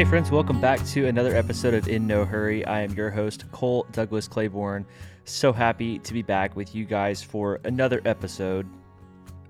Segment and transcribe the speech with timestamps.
[0.00, 2.64] Hey, friends, welcome back to another episode of In No Hurry.
[2.64, 4.86] I am your host, Cole Douglas Claiborne.
[5.26, 8.66] So happy to be back with you guys for another episode.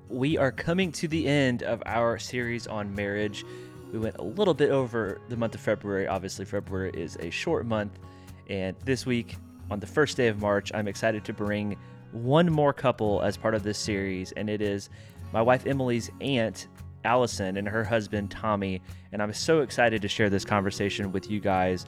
[0.09, 3.45] We are coming to the end of our series on marriage.
[3.93, 6.09] We went a little bit over the month of February.
[6.09, 8.01] Obviously, February is a short month.
[8.49, 9.37] And this week,
[9.71, 11.77] on the first day of March, I'm excited to bring
[12.11, 14.91] one more couple as part of this series, and it is
[15.33, 16.67] my wife Emily's aunt,
[17.05, 18.83] Allison, and her husband, Tommy.
[19.13, 21.87] And I'm so excited to share this conversation with you guys.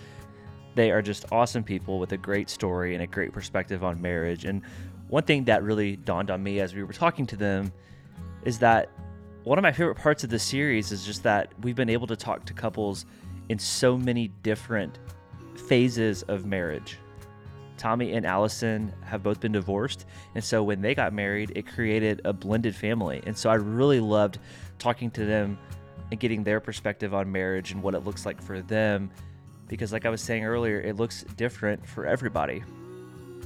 [0.75, 4.45] They are just awesome people with a great story and a great perspective on marriage.
[4.45, 4.62] And
[5.09, 7.73] one thing that really dawned on me as we were talking to them
[8.45, 8.89] is that
[9.45, 12.17] one of my favorite parts of the series is just that we've been able to
[12.17, 13.06] talk to couples
[13.48, 14.98] in so many different
[15.56, 16.97] phases of marriage.
[17.77, 20.06] Tommy and Allison have both been divorced.
[20.37, 23.20] And so when they got married, it created a blended family.
[23.27, 24.39] And so I really loved
[24.83, 25.58] talking to them
[26.11, 29.11] and getting their perspective on marriage and what it looks like for them.
[29.69, 32.62] Because, like I was saying earlier, it looks different for everybody.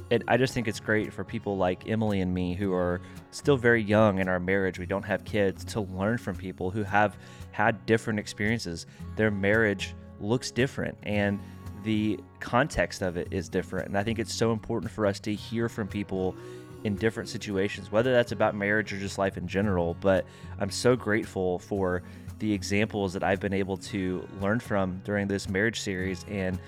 [0.09, 3.57] And I just think it's great for people like Emily and me who are still
[3.57, 4.79] very young in our marriage.
[4.79, 7.17] We don't have kids to learn from people who have
[7.51, 8.85] had different experiences.
[9.15, 10.97] Their marriage looks different.
[11.03, 11.39] And
[11.83, 13.87] the context of it is different.
[13.87, 16.35] And I think it's so important for us to hear from people
[16.83, 19.95] in different situations, whether that's about marriage or just life in general.
[19.99, 20.25] But
[20.59, 22.03] I'm so grateful for
[22.39, 26.25] the examples that I've been able to learn from during this marriage series.
[26.29, 26.59] And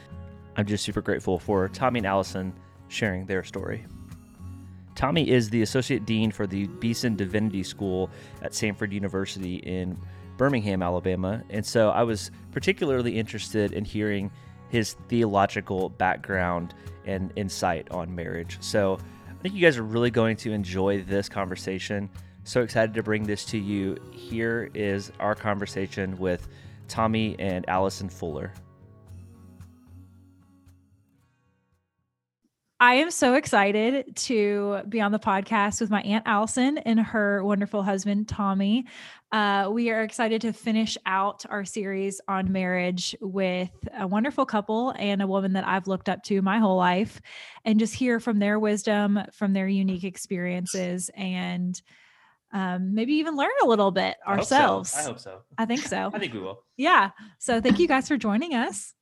[0.58, 2.54] I'm just super grateful for Tommy and Allison
[2.88, 3.86] sharing their story.
[4.96, 8.10] Tommy is the Associate Dean for the Beeson Divinity School
[8.42, 9.98] at Samford University in
[10.38, 11.42] Birmingham, Alabama.
[11.50, 14.32] And so I was particularly interested in hearing
[14.70, 16.74] his theological background
[17.06, 18.58] and insight on marriage.
[18.60, 19.00] So
[19.40, 22.10] I think you guys are really going to enjoy this conversation.
[22.44, 23.96] So excited to bring this to you.
[24.12, 26.50] Here is our conversation with
[26.90, 28.52] Tommy and Allison Fuller.
[32.82, 37.42] I am so excited to be on the podcast with my Aunt Allison and her
[37.42, 38.88] wonderful husband, Tommy.
[39.32, 44.90] Uh, we are excited to finish out our series on marriage with a wonderful couple
[44.98, 47.22] and a woman that I've looked up to my whole life
[47.64, 51.80] and just hear from their wisdom, from their unique experiences, and
[52.52, 54.56] um, maybe even learn a little bit I hope so.
[54.56, 54.96] ourselves.
[54.96, 55.42] I hope so.
[55.60, 56.10] I think so.
[56.14, 56.64] I think we will.
[56.76, 57.12] yeah.
[57.38, 58.94] So thank you guys for joining us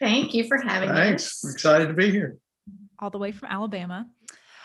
[0.00, 1.40] Thank you for having Thanks.
[1.42, 1.54] We're us.
[1.54, 2.36] excited to be here.
[2.98, 4.06] all the way from Alabama.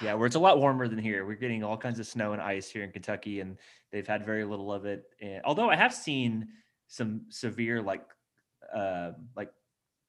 [0.02, 1.26] Yeah, where it's a lot warmer than here.
[1.26, 3.58] We're getting all kinds of snow and ice here in Kentucky, and
[3.92, 5.04] they've had very little of it.
[5.22, 6.48] And although I have seen
[6.88, 8.04] some severe, like,
[8.74, 9.52] uh, like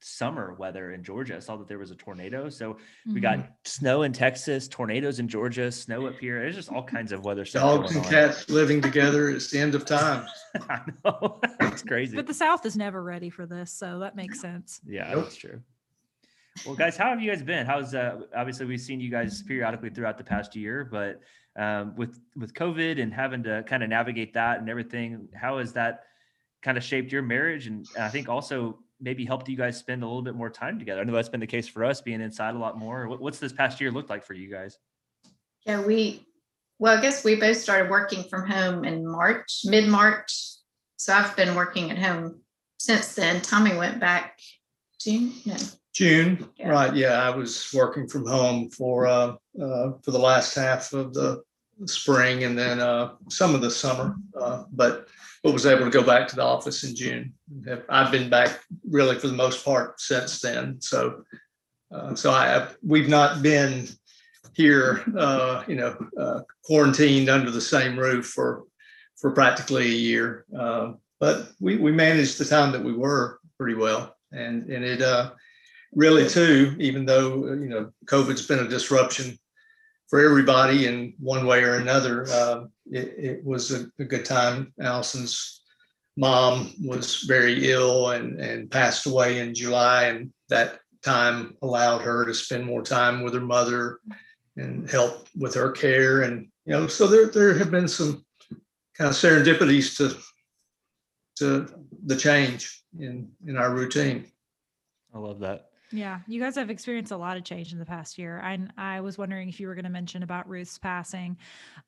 [0.06, 1.36] summer weather in Georgia.
[1.36, 2.50] I saw that there was a tornado.
[2.50, 3.48] So we got Mhm.
[3.64, 6.40] snow in Texas, tornadoes in Georgia, snow up here.
[6.40, 7.62] There's just all kinds of weather stuff.
[7.62, 8.28] Dogs going and on.
[8.28, 9.30] cats living together.
[9.30, 10.26] It's the end of time.
[10.68, 11.40] I know.
[11.60, 12.16] it's crazy.
[12.16, 14.82] But the South is never ready for this, so that makes sense.
[14.86, 15.24] Yeah, Nope.
[15.24, 15.62] that's true.
[16.65, 17.66] Well, guys, how have you guys been?
[17.66, 21.20] How's uh obviously we've seen you guys periodically throughout the past year, but
[21.60, 25.72] um with with COVID and having to kind of navigate that and everything, how has
[25.75, 26.04] that
[26.62, 30.06] kind of shaped your marriage and I think also maybe helped you guys spend a
[30.06, 31.00] little bit more time together?
[31.00, 33.09] I know that's been the case for us being inside a lot more.
[33.09, 34.78] What, what's this past year looked like for you guys?
[35.66, 36.26] Yeah, we,
[36.78, 40.32] well, I guess we both started working from home in March, mid-March.
[40.97, 42.41] So I've been working at home
[42.78, 43.43] since then.
[43.43, 44.38] Tommy went back
[45.04, 45.56] June, no,
[45.92, 46.69] June, Yeah.
[46.70, 46.94] right?
[46.94, 51.42] Yeah, I was working from home for uh, uh, for the last half of the
[51.87, 55.09] spring and then uh, some of the summer, uh, but
[55.43, 57.34] but was able to go back to the office in June.
[57.66, 60.81] Have- I've been back really for the most part since then.
[60.81, 61.25] So
[61.93, 63.87] uh, so I we've not been
[64.54, 68.64] here, uh, you know, uh, quarantined under the same roof for
[69.16, 70.47] for practically a year.
[70.59, 75.02] Uh, but we we managed the time that we were pretty well, and and it
[75.02, 75.32] uh,
[75.94, 79.38] really too, even though you know COVID's been a disruption
[80.08, 84.72] for everybody in one way or another, uh, it, it was a, a good time.
[84.81, 85.62] Allison's
[86.16, 92.25] mom was very ill and and passed away in July, and that time allowed her
[92.25, 94.00] to spend more time with her mother
[94.56, 98.25] and help with her care, and you know, so there there have been some
[98.96, 100.16] kind of serendipities to
[101.37, 101.66] to
[102.04, 104.26] the change in in our routine.
[105.14, 105.70] I love that.
[105.92, 108.40] Yeah, you guys have experienced a lot of change in the past year.
[108.40, 111.36] I I was wondering if you were going to mention about Ruth's passing.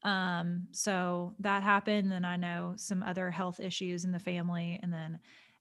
[0.03, 4.93] Um, so that happened, and I know some other health issues in the family, and
[4.93, 5.19] then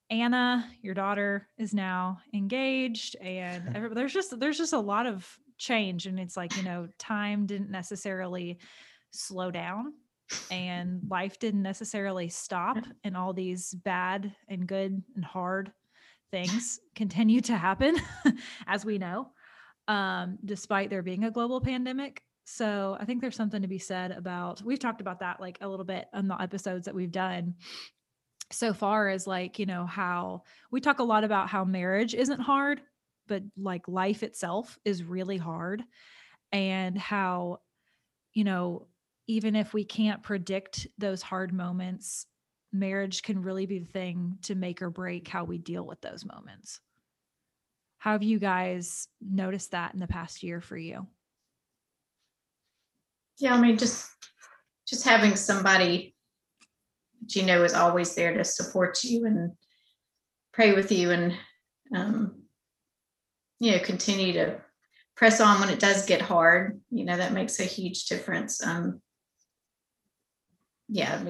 [0.10, 5.28] Anna, your daughter, is now engaged, and every, there's just there's just a lot of
[5.58, 8.60] change, and it's like you know time didn't necessarily
[9.12, 9.94] slow down
[10.50, 15.72] and life didn't necessarily stop and all these bad and good and hard
[16.32, 17.96] things continue to happen,
[18.68, 19.30] as we know,
[19.88, 22.22] um, despite there being a global pandemic.
[22.46, 25.68] So I think there's something to be said about, we've talked about that like a
[25.68, 27.56] little bit on the episodes that we've done
[28.52, 32.40] so far as like, you know, how we talk a lot about how marriage isn't
[32.40, 32.82] hard,
[33.28, 35.84] but like life itself is really hard
[36.52, 37.60] and how,
[38.34, 38.88] you know,
[39.28, 42.28] even if we can't predict those hard moments,
[42.72, 46.26] marriage can really be the thing to make or break how we deal with those
[46.26, 46.80] moments.
[47.98, 51.08] How have you guys noticed that in the past year for you?
[53.40, 54.10] Yeah, I mean, just
[54.88, 56.16] just having somebody
[57.22, 59.52] that you know is always there to support you and
[60.54, 61.36] pray with you and
[61.94, 62.44] um,
[63.60, 64.62] you know continue to
[65.16, 66.80] press on when it does get hard.
[66.92, 68.64] You know that makes a huge difference.
[68.64, 69.02] Um,
[70.88, 71.22] yeah,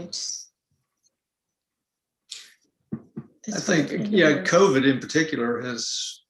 [3.47, 6.21] I think, yeah, COVID in particular has,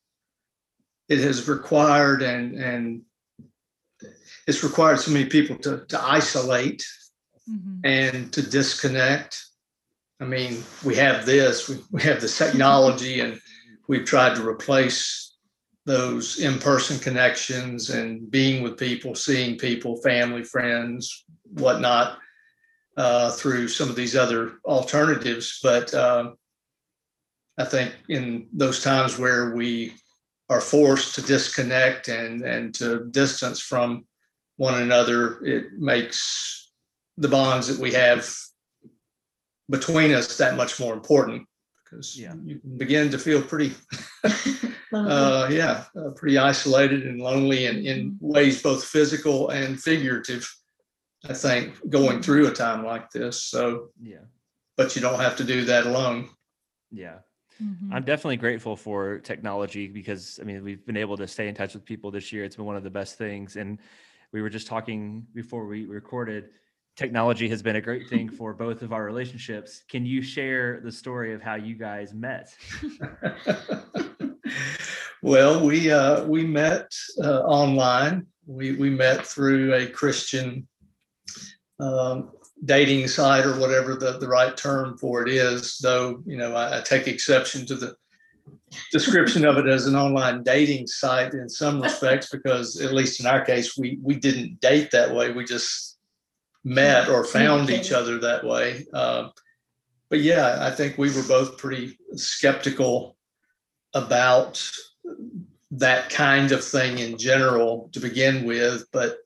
[1.07, 3.01] it has required and, and
[4.47, 6.83] it's required so many people to, to isolate
[7.49, 7.81] Mhm.
[7.83, 9.39] and to disconnect.
[10.19, 13.39] I mean, we have this, we, we have this technology and
[13.87, 15.37] we've tried to replace
[15.85, 22.17] those in-person connections and being with people, seeing people, family, friends, whatnot,
[22.97, 25.59] uh, through some of these other alternatives.
[25.61, 26.35] But um,
[27.57, 29.93] I think in those times where we
[30.49, 34.05] are forced to disconnect and, and to distance from
[34.57, 36.71] one another, it makes
[37.17, 38.29] the bonds that we have
[39.69, 41.47] between us that much more important
[41.83, 42.33] because Yeah.
[42.43, 43.73] you can begin to feel pretty,
[44.93, 50.47] uh, yeah, uh, pretty isolated and lonely in, in ways both physical and figurative.
[51.29, 53.43] I think going through a time like this.
[53.43, 54.25] So, Yeah.
[54.77, 56.29] but you don't have to do that alone.
[56.91, 57.19] Yeah.
[57.61, 57.89] Mhm.
[57.91, 61.73] I'm definitely grateful for technology because I mean we've been able to stay in touch
[61.73, 62.43] with people this year.
[62.43, 63.55] It's been one of the best things.
[63.55, 63.79] And
[64.33, 66.49] we were just talking before we recorded.
[66.97, 69.83] Technology has been a great thing for both of our relationships.
[69.89, 72.55] Can you share the story of how you guys met?
[75.21, 78.25] well, we uh, we met uh, online.
[78.45, 80.67] We we met through a Christian
[81.79, 82.31] um,
[82.63, 85.77] dating site or whatever the, the right term for it is.
[85.79, 87.95] Though you know, I, I take exception to the
[88.91, 93.25] description of it as an online dating site in some respects because at least in
[93.25, 95.31] our case, we we didn't date that way.
[95.31, 95.97] We just
[96.63, 98.85] met or found each other that way.
[98.93, 99.31] Um,
[100.09, 103.15] but yeah, I think we were both pretty skeptical
[103.93, 104.67] about
[105.71, 108.85] that kind of thing in general to begin with.
[108.91, 109.17] But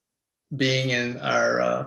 [0.55, 1.85] being in our uh,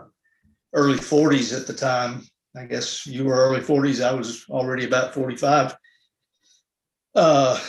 [0.73, 2.23] early 40s at the time,
[2.57, 5.77] I guess you were early 40s, I was already about 45.
[7.15, 7.61] Uh,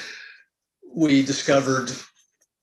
[0.96, 1.92] we discovered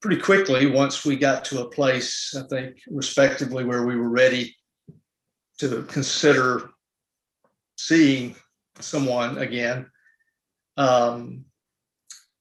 [0.01, 4.57] pretty quickly once we got to a place, I think, respectively, where we were ready
[5.59, 6.71] to consider
[7.77, 8.35] seeing
[8.79, 9.87] someone again.
[10.77, 11.45] Um,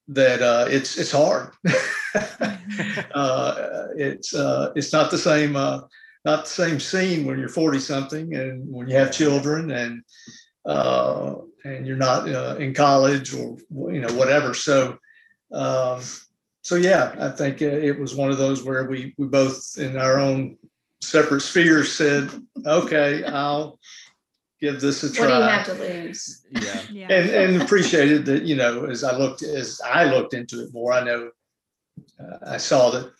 [0.07, 1.51] that uh, it's it's hard.
[3.13, 5.81] uh, it's uh, it's not the same uh,
[6.25, 10.03] not the same scene when you're 40 something and when you have children and
[10.65, 13.57] uh, and you're not uh, in college or
[13.91, 14.53] you know whatever.
[14.53, 14.97] So
[15.51, 16.01] um,
[16.61, 19.97] so yeah, I think uh, it was one of those where we we both in
[19.97, 20.57] our own
[21.01, 22.29] separate spheres said,
[22.65, 23.79] okay, I'll
[24.59, 25.25] give this a try.
[25.25, 26.45] What do you try have to lose?
[26.51, 26.81] Yeah.
[26.91, 27.07] yeah.
[27.09, 30.93] and and appreciated that you know as I looked as I looked into it more,
[30.93, 31.31] I know
[32.19, 33.11] uh, I saw that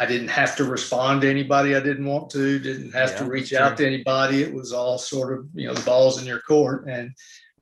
[0.00, 3.30] I didn't have to respond to anybody I didn't want to, didn't have to Yeah,
[3.30, 3.58] reach true.
[3.58, 4.42] out to anybody.
[4.42, 7.10] It was all sort of you know the balls in your court, and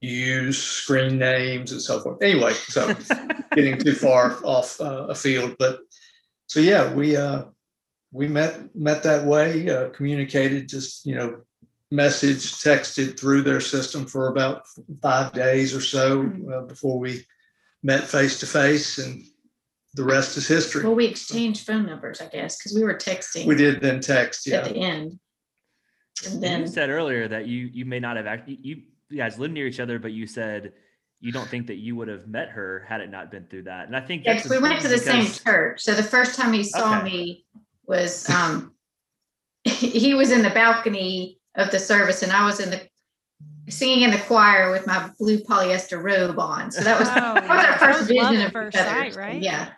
[0.01, 2.23] you use screen names and so forth.
[2.23, 2.95] Anyway, so
[3.55, 5.81] getting too far off uh, a field, but
[6.47, 7.45] so yeah, we uh,
[8.13, 11.41] we met met that way, uh, communicated just you know
[11.93, 14.63] message texted through their system for about
[15.03, 16.53] five days or so Hmm.
[16.53, 17.27] uh, before we
[17.83, 19.25] met face to face and
[19.94, 23.47] the rest is history Well, we exchanged phone numbers, I guess, because we were texting
[23.47, 24.59] we did then text yeah.
[24.59, 25.18] at the end.
[26.26, 29.38] And then you said earlier that you you may not have actually you, you guys
[29.38, 30.73] lived near each other, but you said
[31.20, 33.87] you don't think that you would have met her had it not been through that.
[33.87, 35.82] And I think yeah, that's 'cause we went to the important same church.
[35.82, 37.04] So the first time he saw Okay.
[37.04, 37.44] me
[37.87, 38.75] was, um,
[39.64, 42.80] he was in the balcony of the service and I was in the,
[43.68, 46.70] singing in the choir with my blue polyester robe on.
[46.70, 47.73] So that was, Oh, that was yeah.
[47.73, 48.90] our first Love vision at of first each other.
[48.90, 49.42] sight, right?
[49.42, 49.68] Yeah,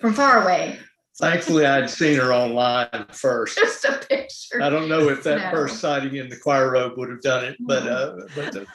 [0.00, 0.78] from far away,
[1.18, 4.60] thankfully i'd seen her online first just a picture.
[4.62, 5.50] i don't know if that No.
[5.50, 8.66] first sighting in the choir robe would have done it but uh but, the,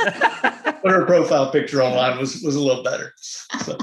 [0.84, 3.78] but her profile picture online was was a little better so,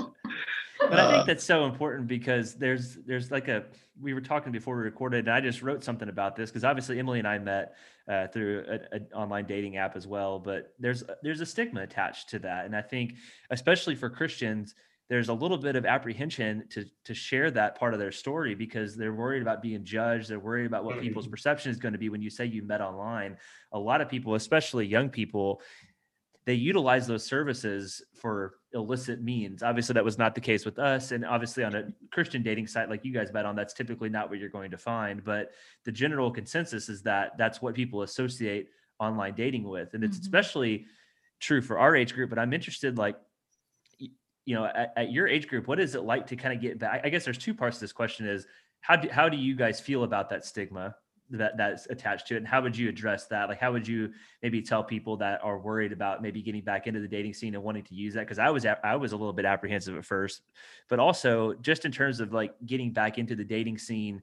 [0.81, 3.65] But I Uh, think that's so important because there's there's like a
[4.01, 6.99] we were talking before we recorded, and I just wrote something about this because obviously
[7.01, 7.75] Emily and I met
[8.09, 10.39] uh, through an online dating app as well.
[10.39, 13.15] But there's there's a stigma attached to that, and I think
[13.51, 14.75] especially for Christians,
[15.09, 18.95] there's a little bit of apprehension to to share that part of their story because
[18.97, 20.29] they're worried about being judged.
[20.29, 21.31] They're worried about what people's Mhm.
[21.31, 23.39] perception is going to be when you say you met online.
[23.73, 25.63] A lot of people, especially young people,
[26.45, 29.63] they utilize those services for illicit means.
[29.63, 31.13] Obviously, that was not the case with us.
[31.13, 34.31] And obviously, on a Christian dating site like you guys met on, that's typically not
[34.31, 35.23] what you're going to find.
[35.23, 35.53] But
[35.85, 39.93] the general consensus is that that's what people associate online dating with.
[39.95, 40.23] And it's Mhm.
[40.23, 40.87] especially
[41.39, 42.31] true for our age group.
[42.31, 43.17] But I'm interested, like,
[44.49, 46.79] you know, at, at your age group, what is it like to kind of get
[46.79, 47.03] back?
[47.05, 48.47] I guess there's two parts to this question is
[48.81, 50.97] how do, how do you guys feel about that stigma?
[51.31, 54.11] that that's attached to it and how would you address that like how would you
[54.43, 57.63] maybe tell people that are worried about maybe getting back into the dating scene and
[57.63, 60.41] wanting to use that because i was I was a little bit apprehensive at first
[60.89, 64.23] but also just in terms of like getting back into the dating scene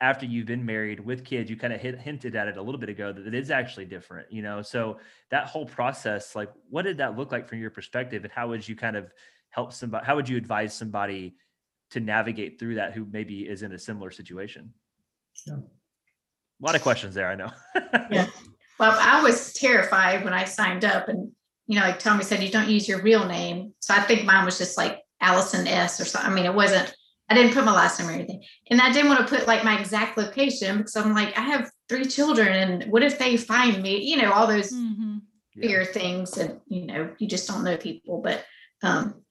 [0.00, 2.80] after you've been married with kids you kind of hit, hinted at it a little
[2.80, 4.98] bit ago that it is actually different you know so
[5.30, 8.66] that whole process like what did that look like from your perspective and how would
[8.66, 9.12] you kind of
[9.50, 11.34] help somebody how would you advise somebody
[11.90, 14.72] to navigate through that who maybe is in a similar situation
[15.46, 15.54] Yeah.
[15.54, 17.50] a lot of questions there, I know.
[18.10, 18.26] Yeah.
[18.80, 21.32] Well, I was terrified when I signed up and,
[21.66, 23.74] you know, like Tommy said, you don't use your real name.
[23.80, 26.30] So I think mine was just like Allison S or something.
[26.30, 26.94] I mean, it wasn't,
[27.30, 28.42] I didn't put my last name or anything.
[28.70, 31.70] And I didn't want to put like my exact location because I'm like, I have
[31.88, 34.02] three children and what if they find me?
[34.02, 35.20] You know, all those Mhm.
[35.54, 35.68] Yeah.
[35.68, 38.22] fear things and, you know, you just don't know people.
[38.22, 38.44] But
[38.82, 39.22] um,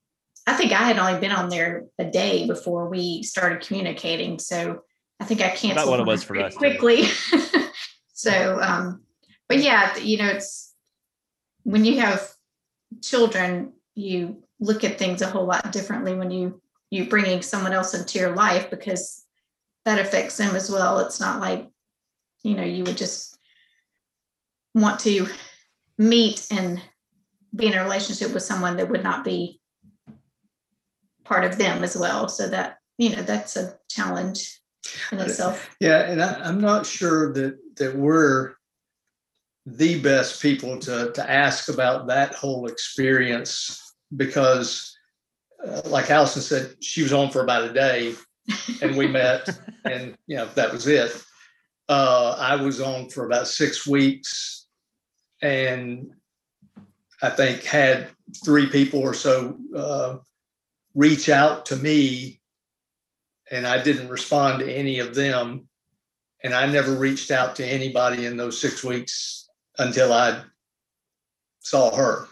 [0.46, 4.38] I think I had only been on there a day before we started communicating.
[4.40, 4.82] So
[5.20, 7.04] I think I canceled what it was for pretty us, quickly.
[8.14, 9.02] so, um,
[9.48, 10.76] but yeah, you know, it's
[11.64, 12.30] when you have
[13.02, 17.94] children, you look at things a whole lot differently when you you bringing someone else
[17.94, 19.26] into your life because
[19.86, 21.00] that affects them as well.
[21.00, 21.68] It's not like
[22.44, 23.38] you know you would just
[24.74, 25.28] want to
[25.98, 26.82] meet and
[27.56, 29.60] be in a relationship with someone that would not be
[31.24, 32.28] part of them as well.
[32.30, 34.60] So that you know that's a challenge
[35.12, 35.76] in itself.
[35.80, 38.56] Yeah, and I, I'm not sure that that we're
[39.66, 44.97] the best people to to ask about that whole experience because,
[45.66, 48.16] uh, like Allison said, she was on for about a day,
[48.82, 49.48] and we met,
[49.86, 51.24] and you know that was it.
[51.90, 54.68] Uh, I was on for about six weeks,
[55.42, 56.12] and
[57.22, 58.10] I think had
[58.44, 60.18] three people or so uh,
[60.94, 62.42] reach out to me
[63.52, 65.68] and I didn't respond to any of them.
[66.44, 69.50] And I never reached out to anybody in those six weeks
[69.80, 70.42] until I
[71.60, 72.28] saw her.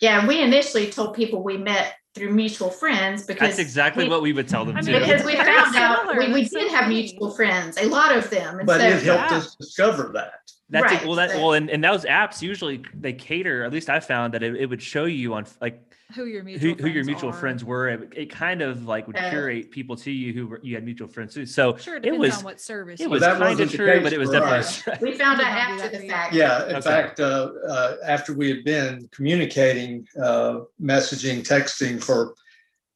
[0.00, 4.22] Yeah, we initially told people we met through mutual friends because That's exactly we- what
[4.22, 4.92] we would tell them I too.
[4.92, 8.30] mean, because we Very found out we, we did have mutual friends, a lot of
[8.30, 8.58] them.
[8.58, 9.36] And But so it helped Yeah.
[9.38, 10.34] us discover that.
[10.70, 10.96] That's it.
[10.96, 13.64] Right, well, that well, and, and those apps usually they cater.
[13.64, 15.80] At least I found that it, it would show you on like
[16.14, 17.32] Who your mutual who, who your friends mutual are.
[17.32, 17.88] friends were.
[17.88, 21.08] It, it kind of like would curate people to you who were, you had mutual
[21.08, 21.46] friends too.
[21.46, 23.00] So Sure, it it depends was on what service.
[23.00, 23.38] it was that use.
[23.38, 25.00] kind of true, but it was definitely us.
[25.00, 26.34] we found out after the fact.
[26.34, 26.80] Yeah, in Okay.
[26.82, 32.34] fact, uh, uh, after we had been communicating, uh, messaging, texting for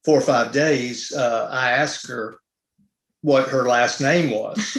[0.05, 2.39] four or five days, uh, I asked her
[3.21, 4.77] what her last name was.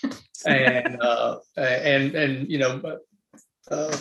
[0.46, 2.98] and uh, and and you know,
[3.70, 3.96] uh,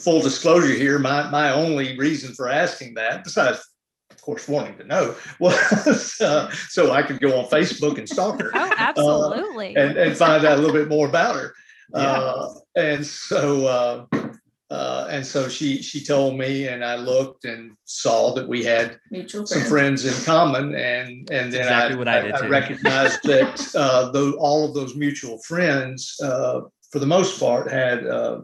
[0.00, 3.58] full disclosure here, my my only reason for asking that, besides
[4.10, 8.40] of course wanting to know, was uh, so I could go on Facebook and stalk
[8.40, 9.76] her Oh, absolutely.
[9.76, 11.54] and, and find out a little bit more about her.
[11.94, 12.00] Yeah.
[12.00, 14.04] Uh, and so, uh,
[14.70, 18.98] uh, and so she, she told me and I looked and saw that we had
[19.10, 20.02] Mutual some friends.
[20.02, 22.48] friends in common and, and then Exactly I, what I did too.
[22.48, 26.60] recognized that, uh, though all of those mutual friends, uh,
[26.92, 28.42] for the most part had, uh,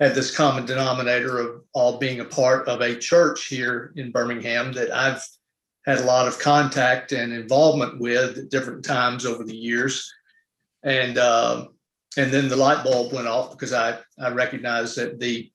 [0.00, 4.72] had this common denominator of all being a part of a church here in Birmingham
[4.72, 5.24] that I've
[5.86, 10.12] had a lot of contact and involvement with at different times over the years.
[10.82, 11.68] And um,
[12.16, 15.50] and then the light bulb went off because I I recognized that the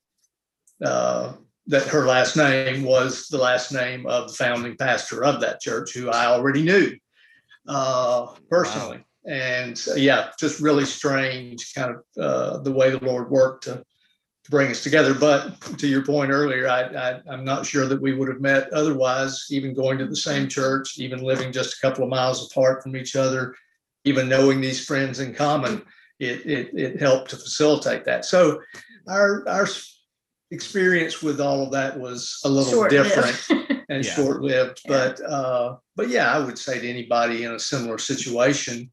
[0.84, 1.34] uh,
[1.68, 5.94] that her last name was the last name of the founding pastor of that church,
[5.94, 6.98] who I already knew
[7.68, 9.06] uh, personally.
[9.28, 13.84] And so, yeah, just really strange, kind of uh, the way the Lord worked to
[14.50, 15.14] bring us together.
[15.14, 18.72] But to your point earlier, I, I I'm not sure that we would have met
[18.74, 22.84] otherwise, even going to the same church, even living just a couple of miles apart
[22.84, 23.56] from each other,
[24.06, 25.84] even knowing these friends in common.
[26.20, 28.26] It it, it helped to facilitate that.
[28.26, 28.62] So
[29.08, 29.68] our our
[30.52, 33.14] experience with all of that was a little Short-lived.
[33.16, 34.16] different and Yeah.
[34.16, 34.82] short-lived.
[34.86, 34.90] Yeah.
[35.18, 38.92] But uh, but yeah, I would say to anybody in a similar situation,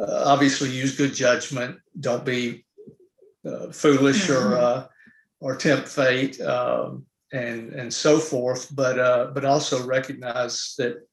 [0.00, 1.78] uh, obviously use good judgment.
[2.00, 2.65] Don't be
[3.46, 4.86] uh, foolish or uh,
[5.40, 8.74] or tempt fate um, and and so forth.
[8.74, 11.06] But uh, but also recognize that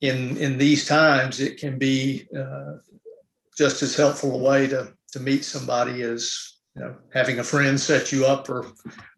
[0.00, 2.76] in in these times it can be uh,
[3.56, 7.78] just as helpful a way to to meet somebody as you know having a friend
[7.78, 8.66] set you up or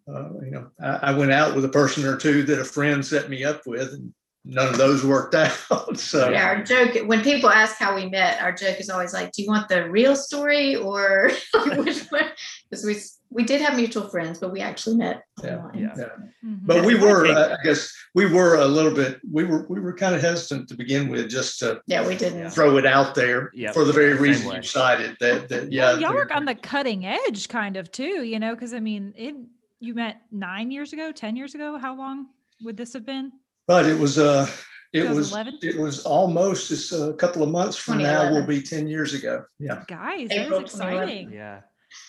[0.08, 3.04] uh, you know I, I went out with a person or two that a friend
[3.04, 4.12] set me up with and
[4.44, 5.34] none of those worked
[5.70, 9.12] out so Yeah, our joke, when people ask how we met, our joke is always
[9.12, 11.30] like, do you want the real story or
[11.76, 12.24] which one?
[12.68, 12.96] Because we,
[13.30, 15.78] we did have mutual friends, but we actually met Yeah, online.
[15.78, 15.94] yeah.
[15.96, 16.04] yeah.
[16.44, 16.66] Mhm.
[16.66, 19.94] but we were uh, i guess we were a little bit we were we were
[19.94, 22.50] kind of hesitant to begin with just to Yeah, we didn't.
[22.50, 24.56] throw it out there Yeah, for the very same reason way.
[24.56, 27.92] you cited that that yeah Well, y'all there- work on the cutting edge kind of
[27.92, 29.36] too, you know, because I mean, it
[29.78, 31.76] you met nine years ago, 10 years ago.
[31.78, 32.26] How long
[32.62, 33.32] would this have been?
[33.66, 34.46] But it was uh
[34.92, 38.86] it was it was almost just a couple of months from now will be 10
[38.88, 41.32] years ago yeah Guys, that April is exciting.
[41.32, 41.60] Yeah.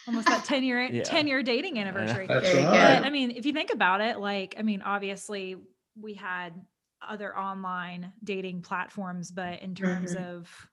[0.08, 1.04] Almost that 10 year Yeah.
[1.04, 2.28] 10 year dating anniversary.
[2.28, 5.56] that's right But I mean, if you think about it, like, I mean, obviously
[6.00, 6.54] we had
[7.02, 10.36] other online dating platforms, but in terms Mhm.
[10.38, 10.70] of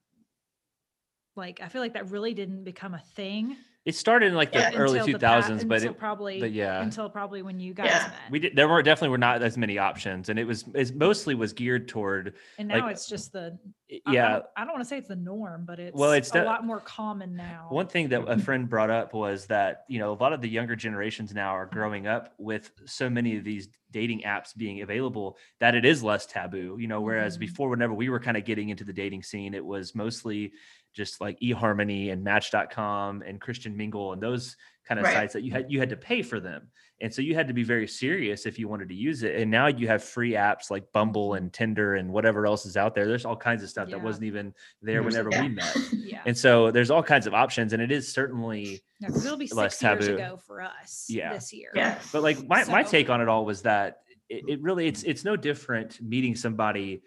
[1.36, 3.56] like, I feel like that really didn't become a thing.
[3.90, 6.38] It started in like the Yeah, early until two the pa- thousands, but it, probably,
[6.38, 6.80] but yeah.
[6.80, 8.06] until probably when you guys Yeah.
[8.06, 8.30] met.
[8.30, 11.34] we did there were definitely were not as many options, and it was it mostly
[11.34, 13.58] was geared toward and like, now it's just the,
[13.90, 14.28] i- I- I yeah.
[14.34, 16.44] don't- I don't want to say it's the norm, but it's, Well, it's a de-
[16.44, 17.66] lot more common now.
[17.70, 20.48] One thing that a friend brought up was that, you know, a lot of the
[20.48, 25.36] younger generations now are growing up with so many of these dating apps being available
[25.58, 27.40] that it is less taboo, you know, whereas Mhm.
[27.40, 30.52] before, whenever we were kind of getting into the dating scene, it was mostly
[30.92, 34.56] just like eHarmony and Match.com and Christian Mingle and those
[34.90, 35.14] kind of Right.
[35.14, 36.66] sites that you had you had to pay for them.
[37.00, 39.36] And so you had to be very serious if you wanted to use it.
[39.36, 42.94] And now you have free apps like Bumble and Tinder and whatever else is out
[42.94, 43.06] there.
[43.06, 45.04] There's all kinds of stuff that wasn't even there Mhm.
[45.06, 45.42] whenever Yeah.
[45.42, 45.76] we met.
[45.92, 46.22] yeah.
[46.26, 49.46] And so there's all kinds of options and it is certainly Yeah, 'cause it'll be
[49.54, 50.14] less six years taboo.
[50.16, 51.32] ago for us Yeah.
[51.34, 51.70] this year.
[51.74, 52.00] Yeah.
[52.12, 55.24] but like my, my take on it all was that it, it really it's it's
[55.24, 57.00] no different meeting somebody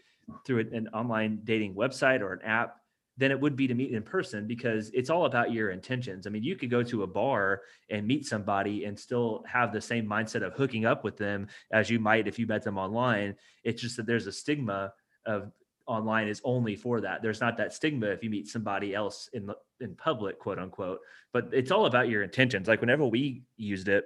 [0.46, 2.78] through an- an online dating website or an app
[3.18, 6.26] than it would be to meet in person because it's all about your intentions.
[6.26, 9.82] I mean, you could go to a bar and meet somebody and still have the
[9.82, 13.36] same mindset of hooking up with them as you might if you met them online.
[13.64, 14.94] It's just that there's a stigma
[15.26, 15.52] of
[15.86, 17.22] online is only for that.
[17.22, 19.50] There's not that stigma if you meet somebody else in
[19.80, 21.00] in public, quote unquote.
[21.34, 22.68] But it's all about your intentions.
[22.68, 24.06] Like whenever we used it,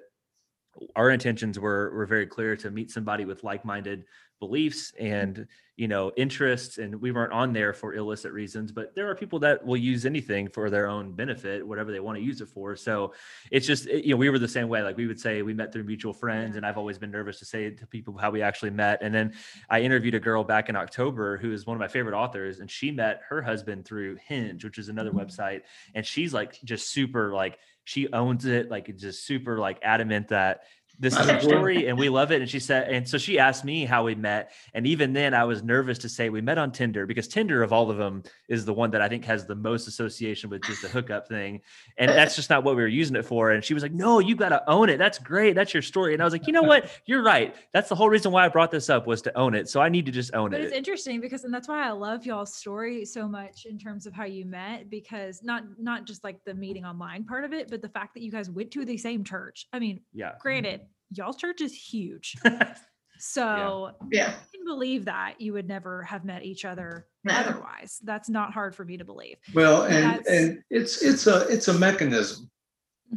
[0.96, 4.06] our intentions were were very clear to meet somebody with like-minded
[4.40, 5.48] beliefs and
[5.78, 9.40] you know interests and we weren't on there for illicit reasons but there are people
[9.40, 12.76] that will use anything for their own benefit whatever they want to use it for
[12.76, 13.14] so
[13.52, 15.54] it's just it- you know we were the same way like we would say we
[15.54, 18.42] met through mutual friends and i've always been nervous to say to people how we
[18.42, 19.34] actually met and then
[19.70, 22.70] i interviewed a girl back in october who is one of my favorite authors and
[22.70, 25.26] she met her husband through hinge which is another Mhm.
[25.26, 25.62] website
[25.96, 30.28] and she's like just super like she owns it like it's just super like adamant
[30.28, 30.64] that
[31.00, 33.64] this is her story and we love it and she said and so she asked
[33.64, 36.72] me how we met and even then i was nervous to say we met on
[36.72, 39.56] tinder because tinder of all of them is the one that i think has the
[39.56, 41.62] most association with just the hookup thing
[41.98, 44.20] and that's just not what we were using it for and she was like no
[44.20, 44.98] you got to own it.
[44.98, 45.56] That's great.
[45.56, 46.14] That's your story.
[46.14, 46.90] And i was like you know what?
[47.06, 47.56] You're right.
[47.74, 49.70] That's the whole reason why i brought this up was to own it.
[49.70, 50.58] So i need to just own it.
[50.58, 54.06] But it's interesting because, and that's why I love y'all's story so much in terms
[54.06, 57.70] of how you met, because not not just like the meeting online part of it,
[57.70, 59.68] but the fact that you guys went to the same church.
[59.74, 60.34] I mean, yeah.
[60.40, 60.82] granted,
[61.12, 62.36] y'all's church is huge,
[63.20, 64.28] so Yeah.
[64.28, 67.34] I can believe that you would never have met each other No.
[67.34, 68.00] otherwise.
[68.04, 69.38] That's not hard for me to believe.
[69.54, 72.50] well and that's- and it's it's a it's a mechanism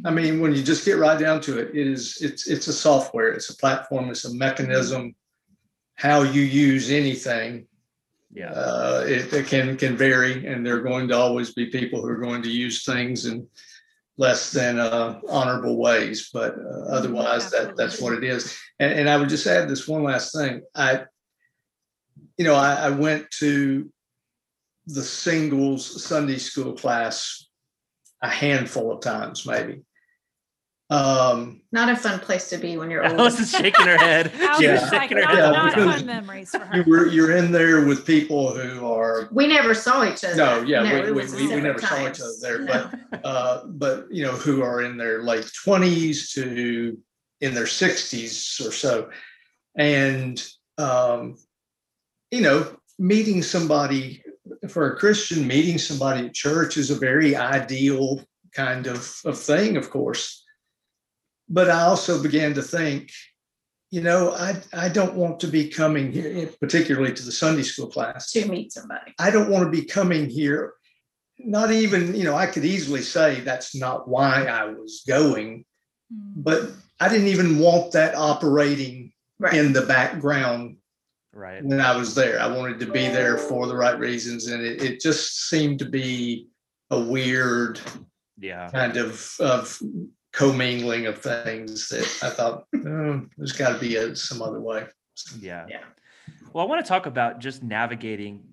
[0.04, 2.72] I mean, when you just get right down to it, it is it's it's a
[2.72, 5.16] software, it's a platform, it's a mechanism.
[5.96, 7.66] How you use anything,
[8.32, 12.00] yeah uh, it, it can can vary, and there are going to always be people
[12.02, 13.44] who are going to use things in
[14.20, 16.28] less than uh, honorable ways.
[16.32, 18.54] But uh, otherwise, that that's what it is.
[18.78, 20.60] And, and I would just add this one last thing.
[20.74, 21.04] I,
[22.36, 23.90] you know, I, I went to
[24.86, 27.46] the singles Sunday school class
[28.22, 29.80] a handful of times, maybe.
[30.90, 33.18] Um, Not a fun place to be when you're old.
[33.20, 34.72] Allison's shaking her head Alice Yeah.
[34.72, 36.76] was is shaking her not, head Yeah, not fun memories for her.
[36.78, 40.34] you were you're in there with people who are We never saw each other.
[40.36, 42.90] no, yeah, No, we, we, we, we separate never saw each other there, No.
[43.12, 46.98] but uh, but you know, who are in their late twenties to
[47.40, 49.10] in their sixties or so,
[49.76, 50.44] and
[50.78, 51.36] um,
[52.32, 54.22] you know, meeting somebody
[54.68, 58.22] for a Christian, meeting somebody at church is a very ideal
[58.52, 60.39] kind of of thing, of course.
[61.50, 63.10] But I also began to think,
[63.90, 67.88] you know, I, I don't want to be coming here, particularly to the Sunday school
[67.88, 68.30] class.
[68.32, 69.12] To meet somebody.
[69.18, 70.74] I don't want to be coming here.
[71.40, 75.64] Not even, you know, I could easily say that's not why I was going,
[76.12, 76.42] Mm.
[76.42, 79.54] but I didn't even want that operating Right.
[79.54, 80.76] in the background
[81.32, 81.64] Right.
[81.64, 82.40] when I was there.
[82.40, 84.48] I wanted to be there for the right reasons.
[84.48, 86.48] And it, it just seemed to be
[86.90, 87.80] a weird
[88.40, 88.68] Yeah.
[88.70, 89.80] kind of, of
[90.32, 94.86] commingling of things that I thought, oh, there's got to be a, some other way.
[95.38, 95.66] Yeah.
[95.68, 95.82] Yeah.
[96.52, 98.44] Well, I want to talk about just navigating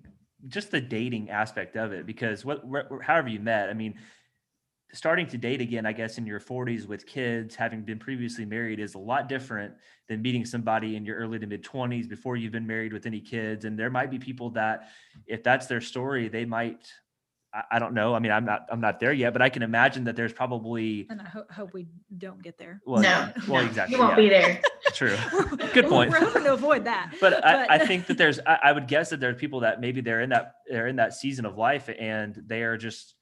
[0.46, 3.94] just the dating aspect of it because what wh- however you met, I mean,
[4.92, 8.80] starting to date again, I guess in your 40s with kids, having been previously married
[8.80, 9.74] is a lot different
[10.08, 13.20] than meeting somebody in your early to mid 20s before you've been married with any
[13.20, 13.64] kids.
[13.64, 14.88] And there might be people that
[15.26, 16.90] if that's their story, they might
[17.52, 18.14] I, I don't know.
[18.14, 21.06] I mean, I'm not I'm not there yet, but I can imagine that there's probably
[21.08, 22.80] And I ho- hope we don't get there.
[22.84, 23.96] well, No, well, no, exactly.
[23.96, 24.62] You won't yeah, be there.
[24.92, 25.16] True.
[25.72, 26.10] Good point.
[26.10, 27.14] We're hoping to avoid that.
[27.20, 30.00] but I, I think that there's I, I would guess that there's people that maybe
[30.00, 33.14] they're in that they're in that season of life and they are just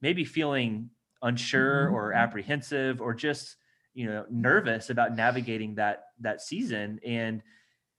[0.00, 0.90] maybe feeling
[1.22, 1.94] unsure mm-hmm.
[1.94, 3.56] or apprehensive or just
[3.94, 7.42] you know nervous about navigating that that season and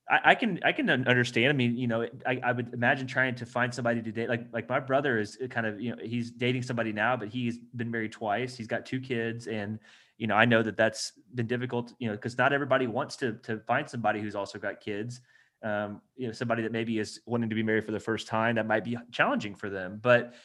[0.10, 1.50] I, can I can understand.
[1.50, 4.30] I mean, you know, I, I would imagine trying to find somebody to date.
[4.30, 7.58] Like like my brother is kind of you know he's dating somebody now, but he's
[7.76, 8.56] been married twice.
[8.56, 9.80] He's got two kids, and
[10.18, 11.94] you know I know that that's been difficult.
[12.00, 15.20] You know, because not everybody wants to to find somebody who's also got kids.
[15.62, 18.56] Um, you know, somebody that maybe is wanting to be married for the first time
[18.56, 20.00] that might be challenging for them.
[20.02, 20.36] But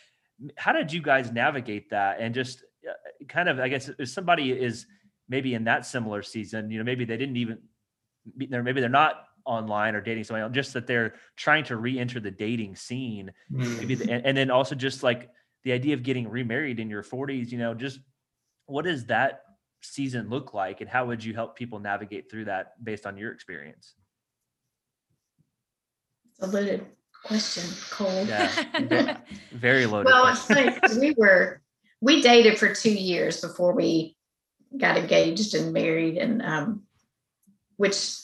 [0.57, 2.19] how did you guys navigate that?
[2.19, 2.95] And just uh,
[3.29, 4.87] kind of, I guess, if somebody is
[5.29, 7.59] maybe in that similar season, you know, maybe they didn't even
[8.37, 12.31] maybe they're not online or dating somebody else, just that they're trying to re-enter the
[12.31, 15.31] dating scene maybe the, and, and then also just like
[15.65, 18.01] the idea of getting remarried in your 40s you know just
[18.67, 19.43] what does that
[19.83, 23.33] season look like and how would you help people navigate through that based on your
[23.33, 23.95] experience
[26.31, 26.87] It's a loaded
[27.25, 28.27] question, Cole.
[28.27, 29.19] Yeah.
[29.53, 30.59] very loaded Well, question.
[30.59, 31.61] it's funny 'cause we were
[32.01, 34.17] we dated for two years before we
[34.77, 36.83] got engaged and married, and um,
[37.77, 38.17] which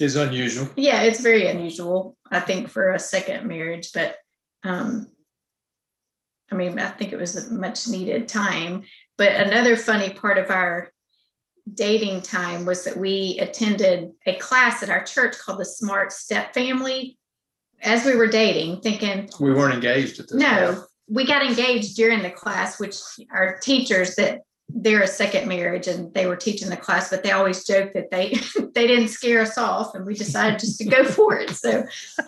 [0.00, 0.68] Is unusual.
[0.76, 3.92] yeah, it's very unusual, I think, for a second marriage.
[3.92, 4.16] But
[4.64, 5.06] um,
[6.50, 8.82] I mean, I think it was a much needed time.
[9.16, 10.90] But another funny part of our
[11.72, 16.52] dating time was that we attended a class at our church called the Smart Step
[16.54, 17.16] Family.
[17.82, 20.86] As we were dating, thinking, We weren't engaged at this no, point.
[21.08, 22.96] we got engaged during the class, which
[23.30, 24.40] our teachers that
[24.76, 28.10] they're a second marriage and they were teaching the class, but they always joke that
[28.10, 28.34] they
[28.74, 31.50] they didn't scare us off and we decided just to go for it.
[31.50, 31.84] So,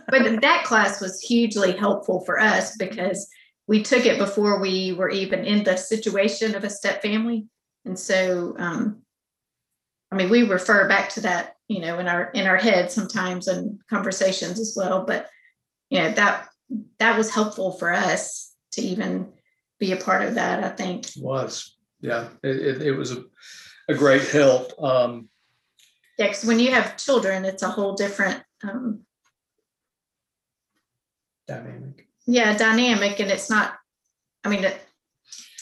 [0.09, 3.28] but that class was hugely helpful for us because
[3.66, 7.46] we took it before we were even in the situation of a step family.
[7.85, 9.02] And so um
[10.12, 13.48] I mean we refer back to that, you know, in our in our head sometimes
[13.48, 15.04] and conversations as well.
[15.04, 15.28] But
[15.90, 16.48] you know, that
[17.00, 19.32] that was helpful for us to even
[19.78, 21.09] be a part of that, I think.
[21.16, 23.24] Was, yeah, it, it, it was a,
[23.88, 24.72] a great help.
[24.82, 25.28] Um,
[26.18, 29.02] Yeah, because when you have children, it's a whole different um
[31.46, 32.06] dynamic.
[32.26, 33.74] yeah, dynamic and it's not,
[34.44, 34.80] I mean, it,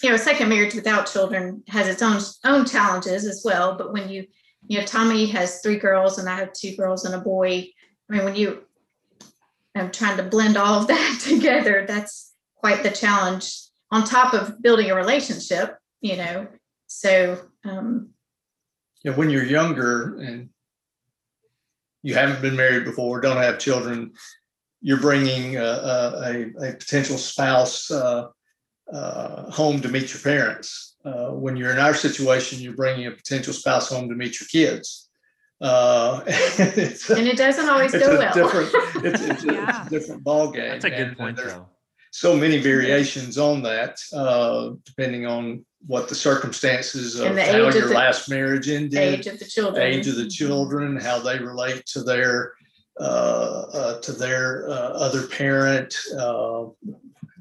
[0.03, 3.77] you know, a second marriage without children has its own own challenges as well.
[3.77, 4.27] But when you,
[4.67, 7.69] you know, Tommy has three girls and I have two girls and a boy.
[8.11, 8.63] I mean, when you
[9.75, 13.53] I'm trying to blend all of that together, that's quite the challenge
[13.91, 16.47] on top of building a relationship, you know.
[16.87, 18.11] So um
[19.05, 20.51] Yeah, when you're younger and
[22.03, 24.13] you haven't been married before, don't have children,
[24.83, 28.27] you're bringing a, a, a, a potential spouse uh,
[28.93, 30.97] uh, home to meet your parents.
[31.07, 34.49] Uh, when you're in our situation, you're bringing a potential spouse home to meet your
[34.49, 35.09] kids.
[35.63, 38.35] Uh, it's a, and it doesn't always go well.
[38.35, 38.69] different,
[39.07, 40.69] it's, it's a- it's a different ballgame.
[40.73, 41.67] that's a good And, uh, point though
[42.15, 47.57] So many variations on that, uh, depending on what the circumstances of And the how
[47.57, 49.83] your the- last marriage ended age of the children.
[49.83, 52.53] age of the children, how they relate to their
[53.01, 53.03] uh,
[53.73, 56.67] uh, to their uh, other parent, uh,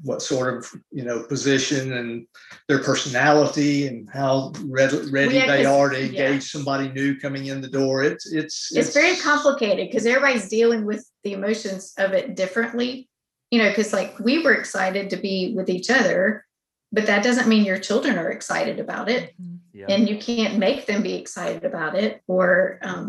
[0.02, 2.26] what sort of you know position and
[2.66, 6.06] their personality and how ready, ready Yeah, they are to yeah.
[6.08, 8.02] engage somebody new coming in the door.
[8.02, 13.08] It's it's it's very complicated because everybody's dealing with the emotions of it differently
[13.54, 16.44] you know because like we were excited to be with each other
[16.90, 19.58] but that doesn't mean your children are excited about it Mhm.
[19.72, 22.48] yeah and you can't make them be excited about it or
[22.82, 23.06] um,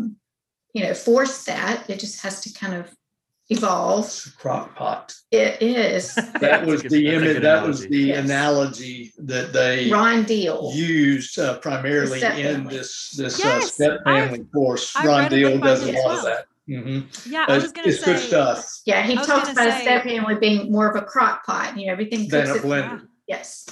[0.72, 2.84] you know force that it just has to kind of
[3.48, 4.04] evolve.
[4.06, 5.14] It's crock pot.
[5.30, 6.04] It is.
[6.40, 8.24] That was good- the image, good that was the Yes.
[8.24, 10.72] analogy that they Ron Deal.
[10.74, 12.76] used uh, primarily in family.
[12.76, 14.86] this, this uh, Yes, step I've- family course.
[14.96, 16.46] I've Ron Deal does a him as lot of that.
[16.68, 17.30] Mhm.
[17.30, 18.26] Yeah, I It's was gonna it's good say.
[18.26, 21.46] stuff Yeah, he talks gonna about a say- step family being more of a crock
[21.46, 22.68] pot, you know, everything than cooks a it.
[22.68, 23.02] blender.
[23.28, 23.66] Yes.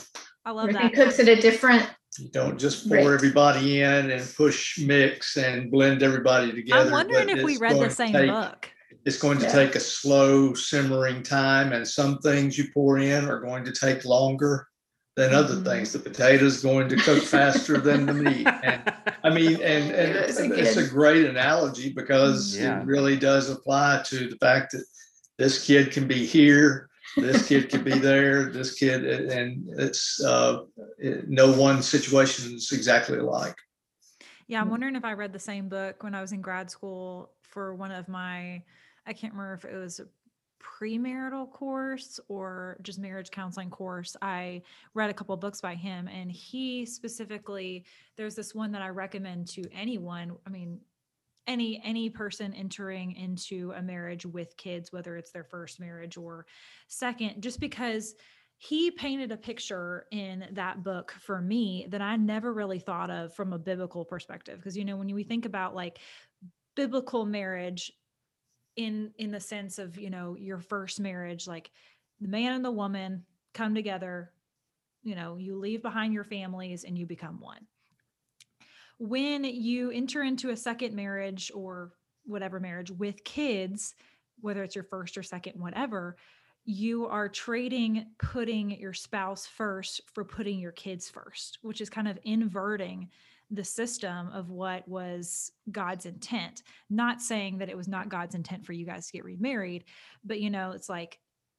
[0.45, 1.05] I love Everything that.
[1.05, 3.03] cooks at a different, You don't just Right.
[3.03, 6.83] pour everybody in and push, mix and blend everybody together.
[6.87, 8.69] I'm wondering if we read the same take- book.
[9.05, 9.53] It's going to Yeah.
[9.53, 14.05] take a slow simmering time and some things you pour in are going to take
[14.05, 14.69] longer
[15.17, 15.65] than other Mhm.
[15.65, 15.93] things.
[15.93, 18.47] The potato's going to cook faster than the meat.
[18.47, 18.83] And
[19.23, 22.81] I mean, and, and That's a it's a great analogy because Yeah.
[22.81, 24.85] it really does apply to the fact that
[25.39, 30.65] this kid can be here, this kid can be there, this kid, and it's, uh,
[30.99, 33.57] it- no one situation is exactly alike.
[34.49, 34.71] Yeah, I'm Mm.
[34.71, 37.93] wondering if I read the same book when I was in grad school for one
[37.93, 38.63] of my,
[39.07, 40.07] I can't remember if it was a
[40.81, 44.17] premarital course or just marriage counseling course.
[44.23, 44.63] I
[44.95, 47.85] read a couple books by him, and he specifically,
[48.17, 50.37] there's this one that I recommend to anyone.
[50.47, 50.81] I mean,
[51.47, 56.47] any any person entering into a marriage with kids whether it's their first marriage or
[56.89, 58.15] second just because
[58.57, 63.35] he painted a picture in that book for me that I never really thought of
[63.35, 64.59] from a biblical perspective.
[64.59, 65.99] Because you know, when we think about like
[66.75, 67.93] biblical marriage
[68.77, 71.71] in in the sense of, you know, your first marriage, like
[72.21, 74.33] the man and the woman come together,
[75.03, 77.67] you know, you leave behind your families and you become one.
[78.99, 81.93] When you enter into a second marriage or
[82.25, 83.95] whatever marriage with kids,
[84.41, 86.17] whether it's your first or second, whatever,
[86.65, 92.09] you are trading putting your spouse first for putting your kids first, which is kind
[92.09, 93.11] of inverting
[93.51, 96.63] the system of what was God's intent.
[96.91, 99.85] Not saying that it was not God's intent for you guys to get remarried,
[100.25, 101.19] but you know, it's like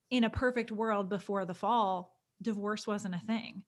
[0.09, 3.63] in a perfect world before the fall, divorce wasn't a thing.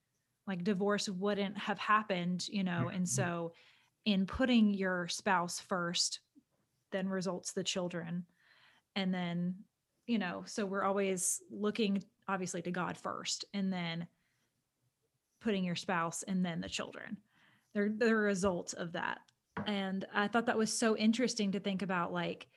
[0.45, 3.09] Like divorce wouldn't have happened, you know, and Mhm.
[3.09, 3.53] so
[4.05, 6.19] in putting your spouse first,
[6.91, 8.25] then results the children.
[8.95, 9.63] And then
[10.07, 14.07] you know, so we're always looking obviously to God first and then
[15.41, 17.17] putting your spouse and then the children.
[17.77, 19.19] They're the result of that.
[19.67, 22.47] And I thought that was so interesting to think about like,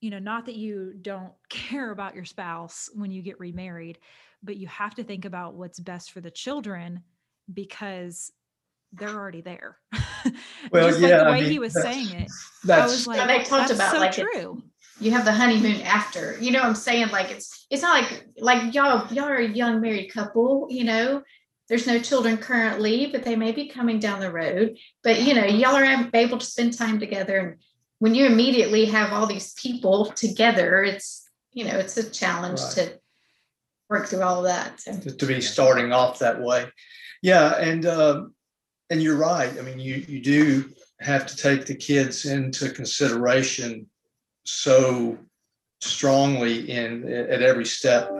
[0.00, 3.98] you know, not that you don't care about your spouse when you get remarried,
[4.42, 7.02] but you have to think about what's best for the children
[7.52, 8.32] because
[8.92, 9.78] they're already there.
[10.72, 12.28] Well, Just yeah, like the I way he was saying it.
[12.68, 14.60] I was like, Yeah, they talked that's about, so like, it- true.
[14.98, 17.10] you have the honeymoon after, you know what I'm saying?
[17.10, 21.22] Like it's, it's not like, like y'all, y'all are a young married couple, you know?
[21.68, 24.78] There's no children currently, but they may be coming down the road.
[25.02, 27.38] But you know, y'all are able to spend time together.
[27.38, 27.56] And
[27.98, 32.72] when you immediately have all these people together, it's, you know, it's a challenge Right.
[32.74, 33.00] to
[33.88, 34.80] work through all that.
[34.80, 34.92] So.
[34.92, 36.66] to to be starting off that way.
[37.22, 38.34] Yeah, and um,
[38.90, 39.56] and you're right.
[39.58, 43.88] I mean, you you do have to take the kids into consideration
[44.44, 45.18] so
[45.80, 48.10] strongly in at every step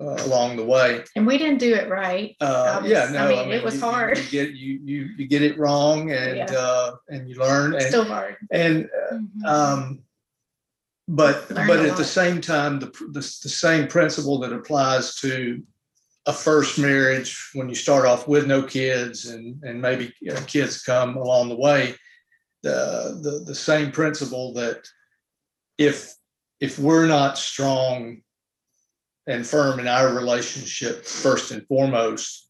[0.00, 1.04] uh, along the way.
[1.14, 2.34] And we didn't do it right.
[2.40, 4.18] Uh, yeah, no, I mean, it was you- you- hard.
[4.18, 6.46] You get you you you get it wrong, and Yeah.
[6.46, 8.36] uh, and you learn, and Still hard.
[8.50, 9.44] and Mhm.
[9.46, 10.02] um,
[11.08, 15.16] but Learn but a at the same time, the, the the same principle that applies
[15.16, 15.62] to
[16.26, 20.40] a first marriage when you start off with no kids and and maybe you know,
[20.46, 21.94] kids come along the way,
[22.62, 24.86] the the the same principle that
[25.78, 26.14] if
[26.60, 28.22] if we're not strong
[29.30, 32.48] and firm in our relationship first and foremost,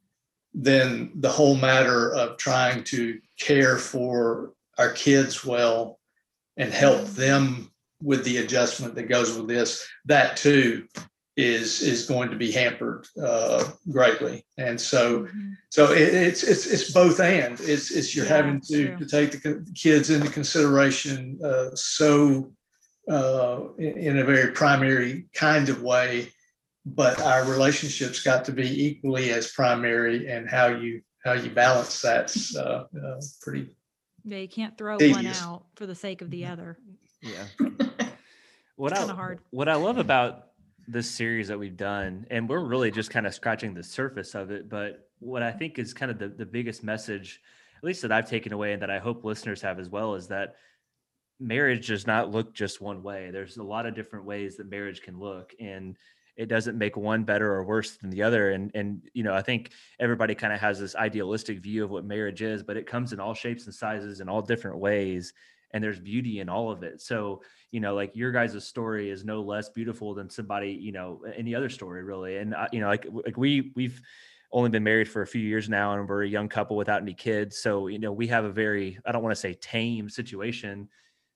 [0.55, 5.99] then the whole matter of trying to care for our kids well
[6.57, 7.71] and help them
[8.03, 10.87] with the adjustment that goes with this, that too
[11.37, 14.45] is is going to be hampered uh, greatly.
[14.59, 15.57] And so Mhm.
[15.71, 19.31] so it, it's it's it's both and it's it's you're Yeah, having to to take
[19.43, 22.53] the kids into consideration uh, so
[23.09, 26.33] uh, in, in a very primary kind of way,
[26.87, 32.01] but our relationships got to be equally as primary, and how you how you balance
[32.01, 33.69] that's uh, uh, pretty
[34.25, 36.79] Yeah, you can't throw one out for the sake of the other.
[37.23, 37.45] Yeah.
[38.77, 39.41] What It's I hard.
[39.51, 40.53] what I love about
[40.89, 44.51] this series that we've done, and we're really just kind of scratching the surface of
[44.51, 47.43] it, but what I think is kind of the, the biggest message,
[47.77, 50.29] at least that I've taken away and that I hope listeners have as well, is
[50.29, 50.55] that
[51.39, 53.31] marriage does not look just one way.
[53.31, 55.53] There's a lot of different ways that marriage can look.
[55.61, 55.97] And
[56.41, 58.51] it doesn't make one better or worse than the other.
[58.51, 62.05] And and you know, I think everybody kind of has this idealistic view of what
[62.05, 65.33] marriage is, but it comes in all shapes and sizes and all different ways.
[65.73, 69.25] and there's beauty in all of it so you know like your guys' story is
[69.25, 72.89] no less beautiful than somebody you know any other story really and uh, you know
[72.89, 74.01] like like we we've
[74.53, 77.15] only been married for a few years now and we're a young couple without any
[77.15, 80.89] kids so you know we have a very i don't want to say tame situation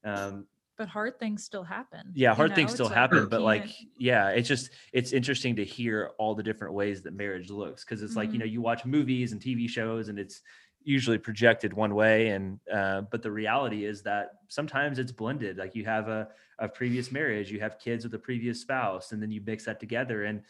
[0.04, 2.10] um, but hard things still happen.
[2.14, 2.56] yeah you hard know?
[2.56, 6.34] things still like happen you but like yeah it's just it's interesting to hear all
[6.34, 9.40] the different ways that marriage looks because it's like you know you watch movies and
[9.40, 10.42] tv shows and it's
[10.82, 15.74] usually projected one way and uh, but the reality is that sometimes it's blended like
[15.74, 19.30] you have a, a previous marriage you have kids with a previous spouse and then
[19.30, 20.42] you mix that together and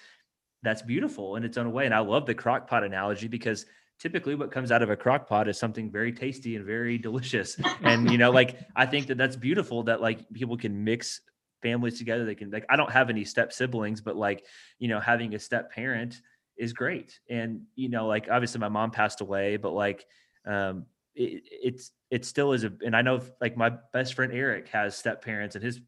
[0.62, 3.66] that's beautiful in its own way and i love the crock pot analogy because
[3.98, 7.57] typically what comes out of a crock pot is something very tasty and very delicious.
[7.83, 11.20] And you know like i think that that's beautiful that like people can mix
[11.62, 12.24] families together.
[12.24, 14.44] They can like i don't have any step siblings but like
[14.78, 16.20] you know having a step parent
[16.57, 17.18] is great.
[17.28, 20.07] And you know like obviously my mom passed away but like
[20.46, 24.68] um it, it's it still is a and i know like my best friend eric
[24.68, 25.80] has step parents and his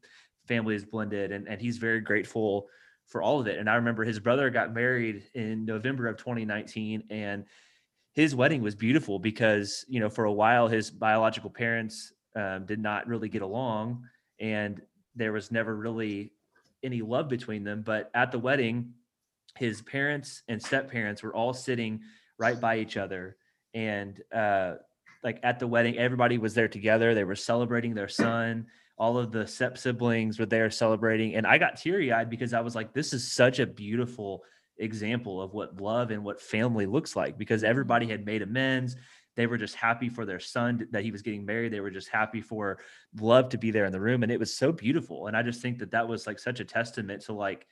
[0.47, 2.67] family is blended and, and he's very grateful
[3.07, 3.57] for all of it.
[3.59, 7.45] And i remember his brother got married in november of 2019 and
[8.17, 12.79] his wedding was beautiful because you know for a while his biological parents um, did
[12.79, 14.03] not really get along
[14.39, 14.81] and
[15.15, 16.31] there was never really
[16.83, 17.83] any love between them.
[17.83, 18.93] But at the wedding
[19.55, 22.01] his parents and step parents were all sitting
[22.39, 23.37] right by each other
[23.73, 24.75] and uh
[25.23, 27.13] like at the wedding everybody was there together.
[27.13, 28.65] They were celebrating their son.
[28.97, 31.35] All of the step siblings were there celebrating.
[31.35, 34.41] And i got teary-eyed because i was like this is such a beautiful
[34.79, 38.95] example of what love and what family looks like because everybody had made amends.
[39.35, 41.71] They were just happy for their son that he was getting married.
[41.71, 42.79] They were just happy for
[43.19, 45.27] love to be there in the room and it was so beautiful.
[45.27, 47.67] And i just think that that was like such a testament to like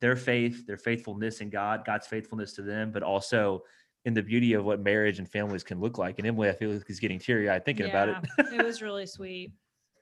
[0.00, 3.62] their faith their faithfulness in god god's faithfulness to them but also
[4.06, 6.18] in the beauty of what marriage and families can look like.
[6.18, 8.16] And emily i feel like he's getting teary-eyed thinking about it.
[8.54, 9.52] It was really sweet.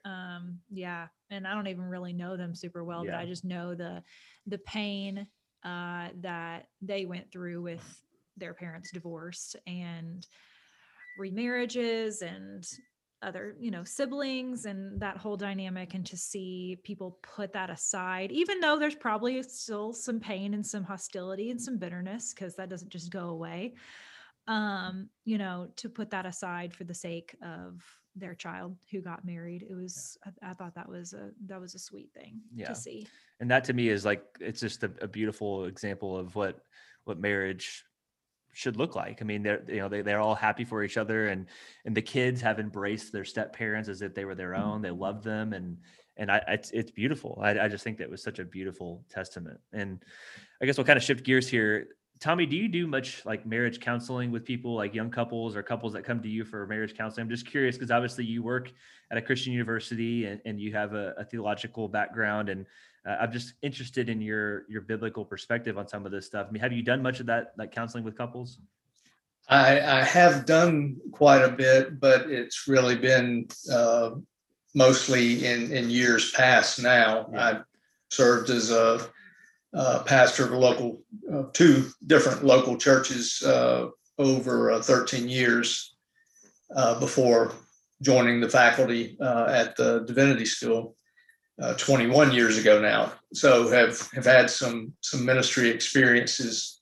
[0.05, 3.75] Um, yeah, and I don't even really know them super well, but I just know
[3.75, 4.01] the
[4.47, 5.27] the pain
[5.63, 8.01] uh, that they went through with
[8.37, 10.25] their parents' divorce and
[11.19, 12.65] remarriages and
[13.21, 18.31] other you know siblings and that whole dynamic and to see people put that aside
[18.31, 22.69] even though there's probably still some pain and some hostility and some bitterness because that
[22.69, 23.73] doesn't just go away
[24.47, 27.83] um you know to put that aside for the sake of
[28.19, 31.75] their child who got married it was I, I thought that was a that was
[31.75, 32.67] a sweet thing Yeah.
[32.67, 33.07] to see
[33.39, 36.59] and that to me is like it's just a, a beautiful example of what
[37.05, 37.83] what marriage
[38.51, 41.27] should look like i mean they're you know they, they're all happy for each other
[41.27, 41.45] and
[41.85, 44.91] and the kids have embraced their step parents as if they were their own they
[44.91, 45.77] love them and
[46.19, 47.39] and I, it's it's beautiful.
[47.41, 49.57] I, I just think that was such a beautiful testament.
[49.71, 50.03] And
[50.61, 51.87] I guess we'll kind of shift gears here.
[52.19, 55.93] Tommy, do you do much like marriage counseling with people, like young couples or couples
[55.93, 57.23] that come to you for marriage counseling?
[57.23, 58.71] I'm just curious because obviously you work
[59.09, 62.65] at a Christian university and, and you have a, a theological background, and
[63.07, 66.47] uh, I'm just interested in your your biblical perspective on some of this stuff.
[66.49, 68.59] I mean, have you done much of that like counseling with couples?
[69.47, 74.11] I, I have done quite a bit, but it's really been uh,
[74.75, 77.29] mostly in, in years past now.
[77.31, 77.45] Yeah.
[77.45, 77.59] I
[78.11, 79.09] served as a,
[79.73, 81.01] uh pastor of local,
[81.31, 85.95] uh, two different local churches uh, over uh, 13 years
[86.75, 87.53] uh, before
[88.01, 90.95] joining the faculty at the divinity school
[91.61, 93.11] uh, 21 years ago now.
[93.33, 96.81] So have, have had some, some ministry experiences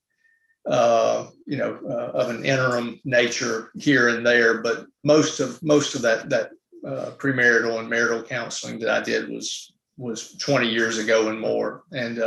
[0.65, 1.79] you know,
[2.13, 6.51] of an interim nature here and there, but most of most of that that
[7.17, 11.83] premarital and marital counseling that I did was was 20 years ago and more.
[11.93, 12.19] And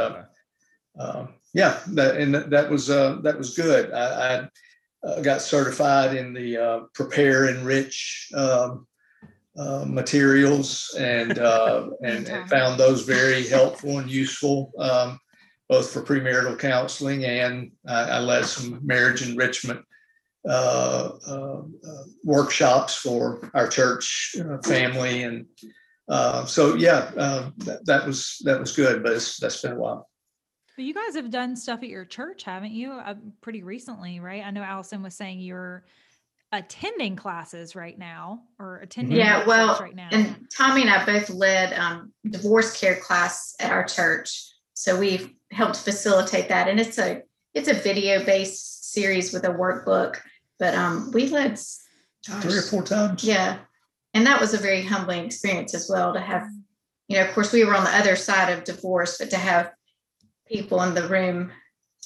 [1.00, 3.92] uh, yeah, that and that- was uh, that was good.
[3.92, 4.04] I,
[5.04, 8.86] I uh, got certified in the uh, prepare enrich um,
[9.58, 14.72] uh, materials and uh, and, and found those very helpful and useful.
[14.78, 15.18] Um,
[15.68, 19.84] both for premarital counseling and I, I led some marriage enrichment
[20.44, 25.46] uh, uh, uh, workshops for our church uh, family, and
[26.08, 29.76] uh, so yeah, uh, that, that was that was good, but it's, that's been a
[29.76, 30.09] while.
[30.80, 32.92] But you guys have done stuff at your church, haven't you?
[32.92, 33.12] Uh,
[33.42, 34.42] pretty recently, right?
[34.42, 35.84] I know Allison was saying you're
[36.52, 40.08] attending classes right now or attending Yeah, workshops well, right now.
[40.10, 44.42] And Tommy and I both led um, divorce care class at our church.
[44.72, 46.66] So we've helped facilitate that.
[46.66, 50.16] And it's a it's a video based series with a workbook.
[50.58, 51.78] But um, we led s-
[52.24, 53.22] Three or four times.
[53.22, 53.58] yeah.
[54.14, 56.48] And that was a very humbling experience as well to have,
[57.08, 59.72] you know, of course we were on the other side of divorce, but to have
[60.50, 61.50] people in the room,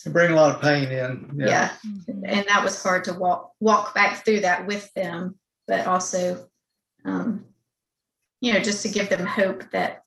[0.04, 1.32] They bring a lot of pain in.
[1.36, 1.72] yeah.
[1.86, 2.22] Mhm.
[2.26, 6.48] And that was hard to walk walk back through that with them, but also
[7.04, 7.46] um
[8.40, 10.02] you know, just to give them hope that,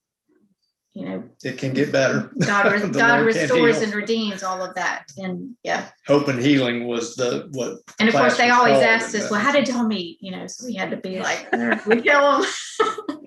[0.94, 2.30] you know, It can get better.
[2.46, 5.06] God, re- God restores and redeems all of that.
[5.18, 5.90] And yeah.
[6.06, 7.80] Hope and healing was the, what.
[8.00, 10.20] And of course, they always asked us, well, how did y'all meet?
[10.22, 11.52] You know, so we had to be like,
[11.88, 12.52] we tell them.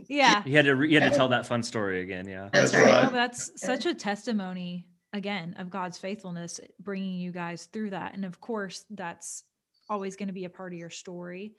[0.09, 0.43] Yeah.
[0.47, 2.29] You had to re- you had to tell that fun story again.
[2.29, 2.49] Yeah.
[2.53, 2.93] That's That's right.
[2.93, 3.03] right.
[3.03, 8.15] Well, that's such a testimony again of God's faithfulness bringing you guys through that.
[8.15, 9.45] And of course, that's
[9.89, 11.55] always going to be a part of your story.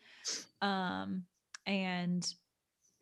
[0.61, 1.23] Um,
[1.65, 2.25] and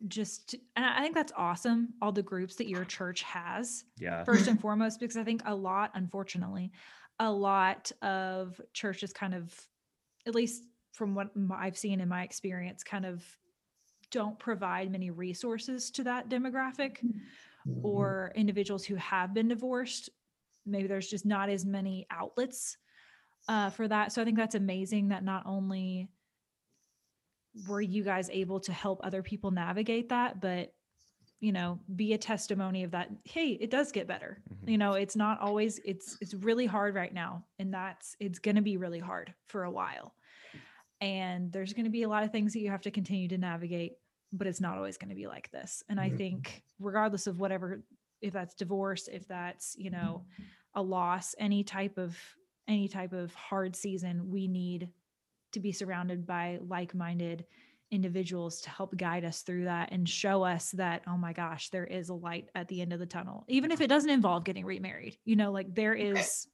[0.08, 1.90] just, and I I think that's awesome.
[2.02, 4.24] All the groups that your church has, Yeah.
[4.24, 6.72] first and foremost, because I think a lot, unfortunately,
[7.18, 9.54] a lot of churches kind of,
[10.26, 13.24] at least from what I've seen in my experience, kind of
[14.10, 16.96] don't provide many resources to that demographic
[17.68, 17.84] Mm-hmm.
[17.84, 20.08] or individuals who have been divorced.
[20.66, 22.76] Maybe there's just not as many outlets
[23.48, 24.12] uh, for that.
[24.12, 26.08] So I think that's amazing that not only
[27.66, 30.72] were you guys able to help other people navigate that, but
[31.40, 33.08] you know, be a testimony of that.
[33.24, 34.42] Hey, it does get better.
[34.66, 34.70] Mhm.
[34.70, 35.80] You know, it's not always.
[35.86, 39.64] It's it's really hard right now, and that's it's going to be really hard for
[39.64, 40.14] a while.
[41.00, 43.38] And there's going to be a lot of things that you have to continue to
[43.38, 43.94] navigate
[44.32, 45.82] but it's not always going to be like this.
[45.88, 46.16] And I Mhm.
[46.16, 47.82] think regardless of whatever
[48.20, 50.24] if that's divorce, if that's, you know,
[50.74, 52.16] a loss, any type of
[52.68, 54.88] any type of hard season, we need
[55.52, 57.44] to be surrounded by like-minded
[57.90, 61.86] individuals to help guide us through that and show us that oh my gosh, there
[61.86, 63.44] is a light at the end of the tunnel.
[63.48, 65.16] Even if it doesn't involve getting remarried.
[65.24, 66.46] You know, like there is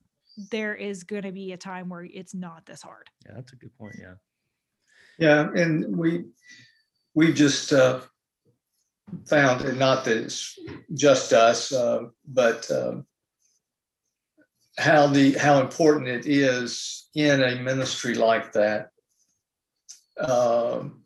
[0.50, 3.08] there is going to be a time where it's not this hard.
[3.24, 3.32] Yeah.
[3.36, 3.96] That's a good point.
[4.00, 4.14] Yeah.
[5.18, 6.24] Yeah, and we,
[7.14, 8.00] we've just uh,
[9.26, 10.58] found, and not that it's
[10.94, 13.06] just us, uh, but um,
[14.78, 18.90] how the, how important it is in a ministry like that
[20.20, 21.02] um,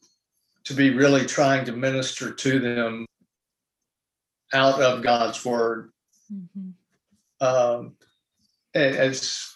[0.64, 3.06] to be really trying to minister to them
[4.52, 5.92] out of God's word
[6.32, 6.74] Mhm.
[7.40, 7.96] um,
[8.74, 9.52] as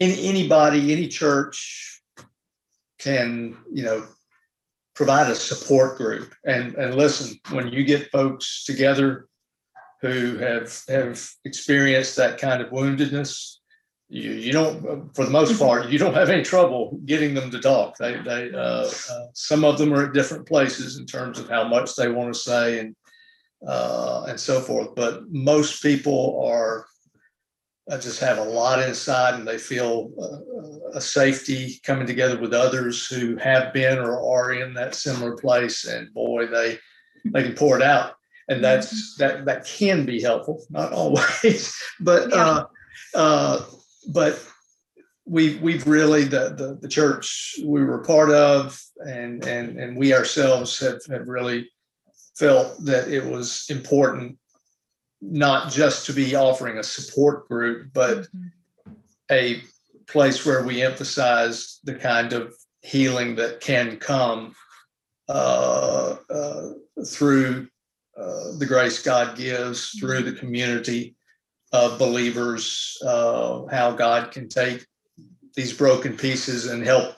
[0.00, 2.02] any, anybody, any church
[2.98, 4.06] can, you know,
[4.98, 9.28] provide a support group and, and listen, when you get folks together
[10.02, 13.58] who have, have experienced that kind of woundedness,
[14.08, 17.60] you, you don't, for the most part, you don't have any trouble getting them to
[17.60, 17.96] talk.
[17.96, 21.62] They, they, uh, uh, some of them are at different places in terms of how
[21.62, 22.96] much they want to say and,
[23.64, 24.96] uh, and so forth.
[24.96, 26.86] But most people are
[27.96, 33.06] just have a lot inside and they feel uh, a safety coming together with others
[33.06, 35.86] who have been or are in that similar place.
[35.86, 36.78] And boy, they
[37.24, 38.14] they can pour it out,
[38.48, 42.66] and that's that that can be helpful, not always, but uh,
[43.14, 43.64] uh,
[44.12, 44.44] but
[45.24, 50.14] we we've really the, the the church we were part of and and and we
[50.14, 51.70] ourselves have have really
[52.36, 54.38] felt that it was important
[55.20, 58.52] not just to be offering a support group but Mhm.
[59.30, 59.62] a
[60.06, 64.54] place where we emphasize the kind of healing that can come
[65.28, 66.70] uh, uh,
[67.04, 67.68] through
[68.16, 71.14] uh, the grace God gives, through the community
[71.72, 74.86] of believers, uh, how God can take
[75.54, 77.14] these broken pieces and help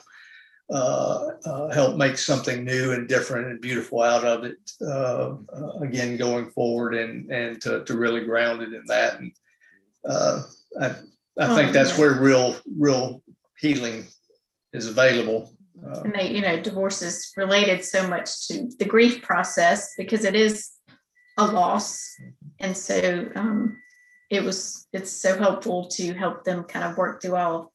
[1.73, 4.57] help make something new and different and beautiful out of it.
[4.81, 9.19] Uh, uh, again, going forward and and to, to really ground it in that.
[9.19, 9.31] And
[10.07, 10.43] uh,
[10.79, 10.95] I
[11.39, 13.21] I think Oh, that's where real real
[13.59, 14.05] healing
[14.73, 15.51] is available.
[15.85, 20.25] Uh, and they, you know, divorce is related so much to the grief process because
[20.25, 20.69] it is
[21.37, 22.15] a loss.
[22.59, 23.77] And so um,
[24.29, 27.70] it was, it's so helpful to help them kind of work through all,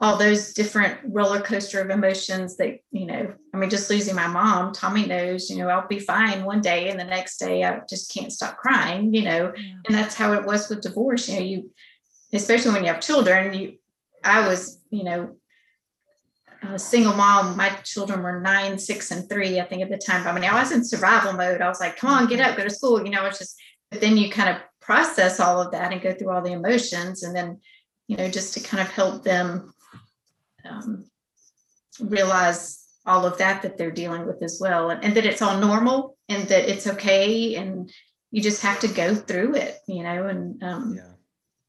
[0.00, 4.26] all those different roller coaster of emotions that, you know, I mean, just losing my
[4.26, 7.80] mom, Tommy knows, you know, I'll be fine one day and the next day I
[7.88, 9.74] just can't stop crying, you know, Yeah.
[9.86, 11.70] and that's how it was with divorce you know you
[12.32, 13.74] especially when you have children you
[14.24, 15.36] i was you know
[16.62, 20.26] a single mom my children were nine six and three i think at the time
[20.26, 22.64] i mean i was in survival mode i was like come on get up go
[22.64, 23.54] to school you know it's just
[23.90, 27.22] but then you kind of process all of that and go through all the emotions
[27.22, 27.60] and then
[28.08, 29.72] you know just to kind of help them
[30.68, 31.06] um,
[32.00, 35.58] realize all of that that they're dealing with as well and, and that it's all
[35.58, 37.92] normal and that it's okay and
[38.30, 41.12] you just have to go through it you know and um, Yeah.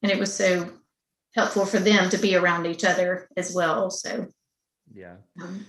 [0.02, 0.70] and it was so
[1.36, 4.28] helpful for them to be around each other as well so
[4.94, 5.18] Yeah.
[5.42, 5.66] um,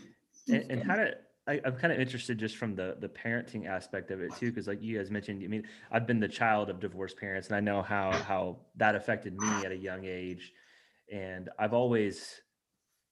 [0.48, 1.14] and, and how to
[1.48, 4.66] I, i'm kind of interested just from the the parenting aspect of it too because
[4.66, 7.60] like you guys mentioned i mean i've been the child of divorced parents and i
[7.60, 10.52] know how how that affected me at a young age
[11.12, 12.40] and i've always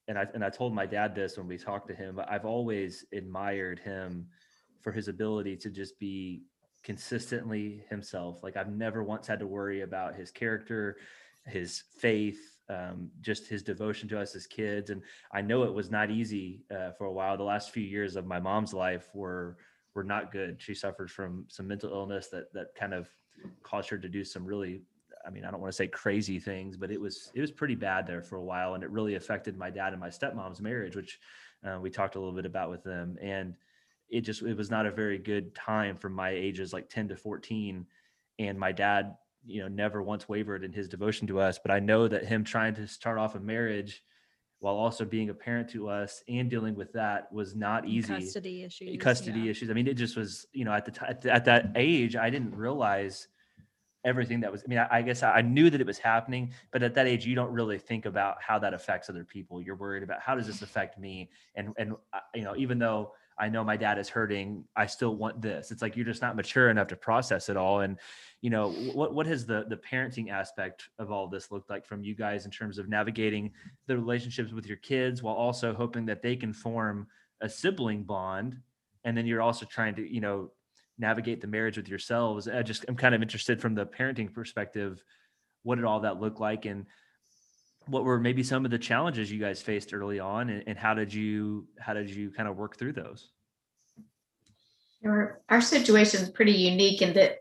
[0.07, 2.45] and i and i told my dad this when we talked to him but i've
[2.45, 4.27] always admired him
[4.81, 6.43] for his ability to just be
[6.85, 8.43] consistently himself.
[8.43, 10.97] Like I've never once had to worry about his character,
[11.47, 12.39] his faith,
[12.69, 14.91] um, just his devotion to us as kids.
[14.91, 15.01] And
[15.33, 17.35] I know it was not easy uh, for a while.
[17.35, 19.57] The last few years of my mom's life were
[19.95, 20.61] were not good.
[20.61, 23.09] She suffered from some mental illness that that kind of
[23.63, 24.83] caused her to do some really
[25.25, 27.75] I mean, I don't want to say crazy things, but it was it was pretty
[27.75, 30.95] bad there for a while, and it really affected my dad and my stepmom's marriage,
[30.95, 31.19] which
[31.65, 33.17] uh, we talked a little bit about with them.
[33.21, 33.55] And
[34.09, 37.15] it just it was not a very good time for my ages, like ten to
[37.15, 37.85] fourteen.
[38.37, 39.15] And my dad,
[39.45, 41.57] you know, never once wavered in his devotion to us.
[41.57, 44.03] But I know that him trying to start off a marriage
[44.59, 48.13] while also being a parent to us and dealing with that was not easy.
[48.13, 48.97] Custody issues.
[48.99, 49.51] Custody yeah.
[49.51, 49.69] issues.
[49.69, 52.55] I mean, it just was, you know, at the time at that age, I didn't
[52.55, 53.27] realize
[54.05, 56.83] everything that was i mean I, I, guess i knew that it was happening but
[56.83, 59.61] at that age you don't really think about how that affects other people.
[59.61, 61.29] You're worried about how does this affect me?
[61.55, 65.15] And and uh, you know even though i know my dad is hurting i still
[65.15, 65.71] want this.
[65.71, 67.81] It's like you're just not mature enough to process it all.
[67.81, 67.97] And
[68.41, 72.03] you know what what has the the parenting aspect of all this looked like from
[72.03, 73.51] you guys in terms of navigating
[73.87, 77.07] the relationships with your kids while also hoping that they can form
[77.41, 78.57] a sibling bond?
[79.03, 80.51] And then you're also trying to you know
[80.97, 82.47] navigate the marriage with yourselves.
[82.47, 85.03] I just I'm kind of interested from the parenting perspective.
[85.63, 86.85] What did all that look like, and
[87.87, 90.93] what were maybe some of the challenges you guys faced early on, and, and how
[90.93, 93.31] did you how did you kind of work through those?
[95.05, 97.37] Our, our situation is pretty unique in that,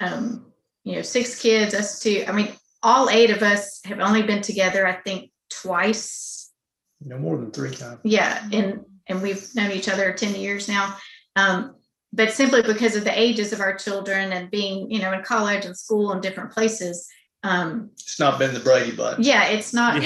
[0.00, 0.52] um,
[0.82, 2.24] you know, six kids, us two.
[2.26, 2.48] I mean,
[2.82, 6.50] all eight of us have only been together, I think, twice.
[7.00, 8.00] No more than three times.
[8.02, 10.96] Yeah, and and we've known each other ten years now.
[11.36, 11.76] Um,
[12.12, 15.64] but simply because of the ages of our children and being, you know, in college
[15.64, 17.06] and school and different places.
[17.42, 19.24] Um, it's not been the Brady Bunch.
[19.24, 20.00] Yeah, it's not.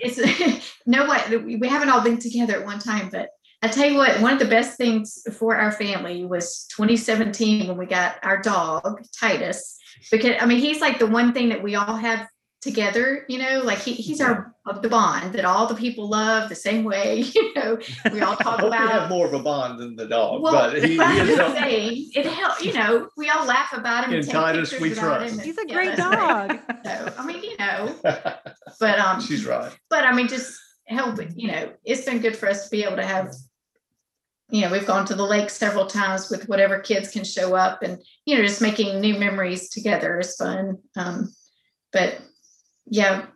[0.00, 1.36] it's no way.
[1.36, 3.30] We haven't all been together at one time, but
[3.62, 7.76] I tell you what, one of the best things for our family was 2017 when
[7.76, 9.76] we got our dog Titus,
[10.12, 12.28] because I mean he's like the one thing that we all have
[12.60, 16.48] together you know like he, he's our of the bond that all the people love
[16.48, 17.78] the same way you know
[18.12, 20.82] we all talk about we have more of a bond than the dog well, but
[20.82, 24.30] he, he is saying, it helps you know we all laugh about him and, and
[24.30, 25.40] Titus we trust.
[25.40, 26.58] he's a great dog.
[26.84, 29.76] So I mean you know but um she's right.
[29.88, 32.96] but I mean just helping you know it's been good for us to be able
[32.96, 33.32] to have
[34.50, 37.82] you know we've gone to the lake several times with whatever kids can show up
[37.82, 41.28] and you know just making new memories together is fun um
[41.92, 42.20] but
[42.90, 43.26] yeah.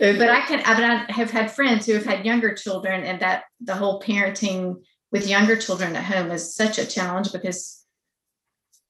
[0.00, 3.20] And, but I can, I, I have had friends who have had younger children, and
[3.20, 4.76] that the whole parenting
[5.10, 7.84] with younger children at home is such a challenge because,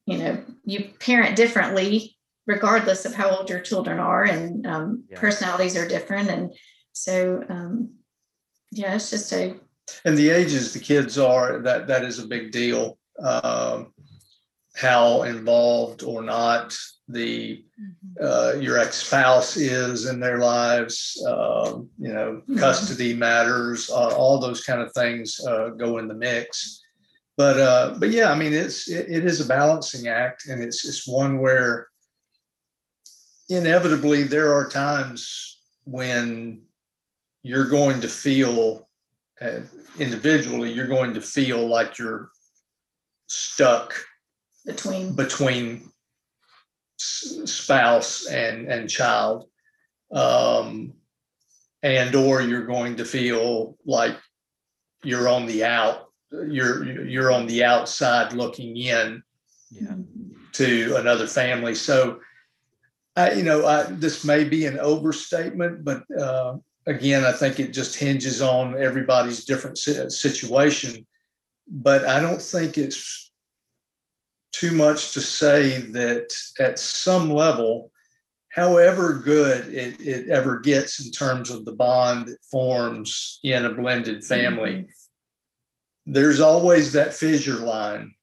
[0.06, 2.16] you know, you parent differently
[2.46, 5.18] regardless of how old your children are, and um, yeah.
[5.18, 6.30] personalities are different.
[6.30, 6.54] And
[6.92, 7.94] so, um,
[8.70, 9.56] yeah, it's just a.
[10.04, 12.98] And the ages the kids are, that that is a big deal.
[13.22, 13.92] Um,
[14.76, 16.76] how involved or not
[17.08, 18.24] the mm-hmm.
[18.24, 22.58] uh, your ex-spouse is in their lives um, you know mm-hmm.
[22.58, 26.82] custody matters uh, all those kind of things uh, go in the mix
[27.36, 30.84] but uh, but yeah i mean it's it, it is a balancing act and it's
[30.84, 31.88] it's one where
[33.48, 36.60] inevitably there are times when
[37.42, 38.88] you're going to feel
[39.40, 39.60] uh,
[39.98, 42.30] individually you're going to feel like you're
[43.28, 43.94] stuck
[44.66, 45.90] between between
[46.98, 49.48] spouse and and child
[50.12, 50.92] um
[51.82, 54.16] and or you're going to feel like
[55.04, 56.10] you're on the out
[56.48, 59.22] you're you're on the outside looking in
[59.70, 59.94] yeah.
[60.52, 62.18] to another family so
[63.14, 66.56] I, you know I, this may be an overstatement but uh,
[66.86, 71.06] again i think it just hinges on everybody's different situation
[71.68, 73.25] but i don't think it's
[74.58, 77.90] too much to say that at some level,
[78.50, 83.74] however good it, it ever gets in terms of the bond that forms in a
[83.74, 86.12] blended family, mm-hmm.
[86.12, 88.14] there's always that fissure line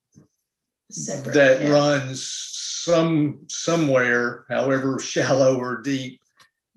[0.91, 1.69] Separate, that yeah.
[1.69, 6.19] runs some somewhere, however shallow or deep,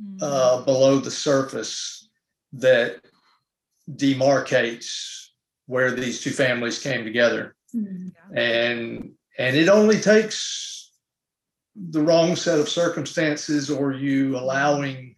[0.02, 0.22] mm-hmm.
[0.22, 2.09] uh, below the surface
[2.52, 3.00] that
[3.90, 5.28] demarcates
[5.66, 7.57] where these two families came together.
[7.74, 8.36] Mm-hmm.
[8.36, 10.91] And and it only takes
[11.91, 15.16] the wrong set of circumstances or you allowing,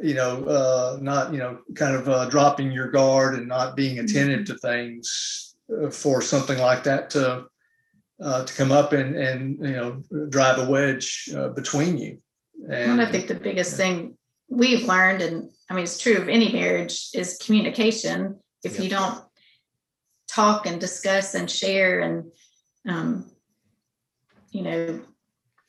[0.00, 3.98] you know, uh, not, you know, kind of uh, dropping your guard and not being
[4.00, 7.44] attentive to things uh, for something like that to,
[8.20, 12.18] uh, to come up and, and, you know, drive a wedge uh, between you.
[12.64, 14.16] And, and I think the biggest thing
[14.48, 18.40] we've learned, and I mean, it's true of any marriage, is communication.
[18.64, 19.22] If you don't
[20.26, 22.32] talk and discuss and share and
[22.86, 23.30] um,
[24.50, 25.00] you know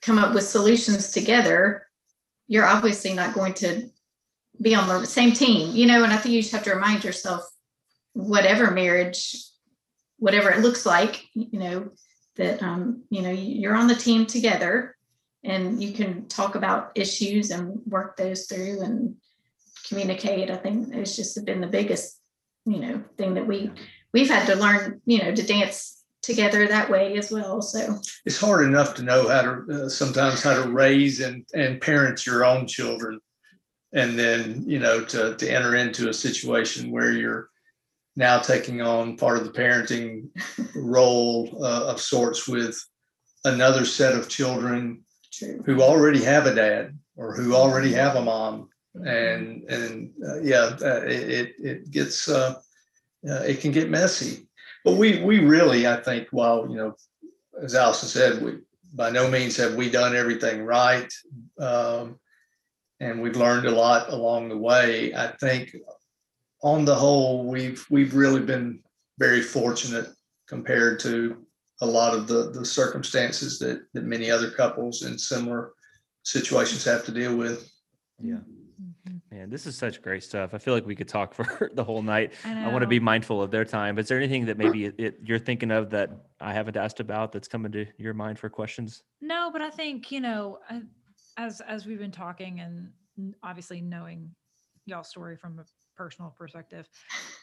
[0.01, 1.87] come up with solutions together
[2.47, 3.89] you're obviously not going to
[4.61, 7.03] be on the same team you know and i think you just have to remind
[7.03, 7.43] yourself
[8.13, 9.35] whatever marriage
[10.17, 11.89] whatever it looks like you know
[12.35, 14.95] that um, you know you're on the team together
[15.43, 19.15] and you can talk about issues and work those through and
[19.87, 20.51] communicate.
[20.51, 22.19] I think it's just been the biggest
[22.65, 23.71] you know thing that we
[24.13, 27.99] we've had to learn you know to dance together that way as well so.
[28.25, 32.25] It's hard enough to know how to uh, sometimes how to raise and and parent
[32.25, 33.19] your own children.
[33.93, 37.49] And then you know to to enter into a situation where you're
[38.15, 40.29] now taking on part of the parenting
[40.75, 42.77] role uh, of sorts with
[43.45, 45.63] another set of children true.
[45.65, 48.69] who already have a dad or who already have a mom.
[48.95, 52.55] And and uh, yeah uh, it it, it gets uh,
[53.27, 54.48] uh, it can get messy
[54.83, 56.95] but we we really i think while you know
[57.61, 58.53] as allison said we
[58.93, 61.11] by no means have we done everything right
[61.59, 62.19] um,
[62.99, 65.75] and we've learned a lot along the way i think
[66.63, 68.79] on the whole we've we've really been
[69.17, 70.07] very fortunate
[70.47, 71.45] compared to
[71.81, 75.73] a lot of the the circumstances that that many other couples in similar
[76.23, 77.71] situations have to deal with
[78.21, 78.39] Yeah.
[79.49, 80.53] Man, this is such great stuff.
[80.53, 82.33] I feel like we could talk for the whole night.
[82.45, 83.97] I, I want to be mindful of their time.
[83.97, 87.31] Is there anything that maybe it, it, you're thinking of that I haven't asked about
[87.31, 89.03] that's coming to your mind for questions?
[89.21, 90.59] No, but I think you know,
[91.37, 94.29] as as we've been talking, and obviously knowing
[94.85, 95.63] y'all's story from a
[95.97, 96.87] personal perspective,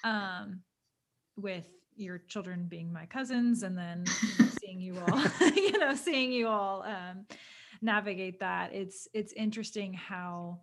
[0.05, 0.61] um,
[1.37, 5.23] with your children being my cousins, and then you know, seeing you all,
[5.57, 7.27] you know, seeing you all um,
[7.83, 10.61] navigate that, it's it's interesting how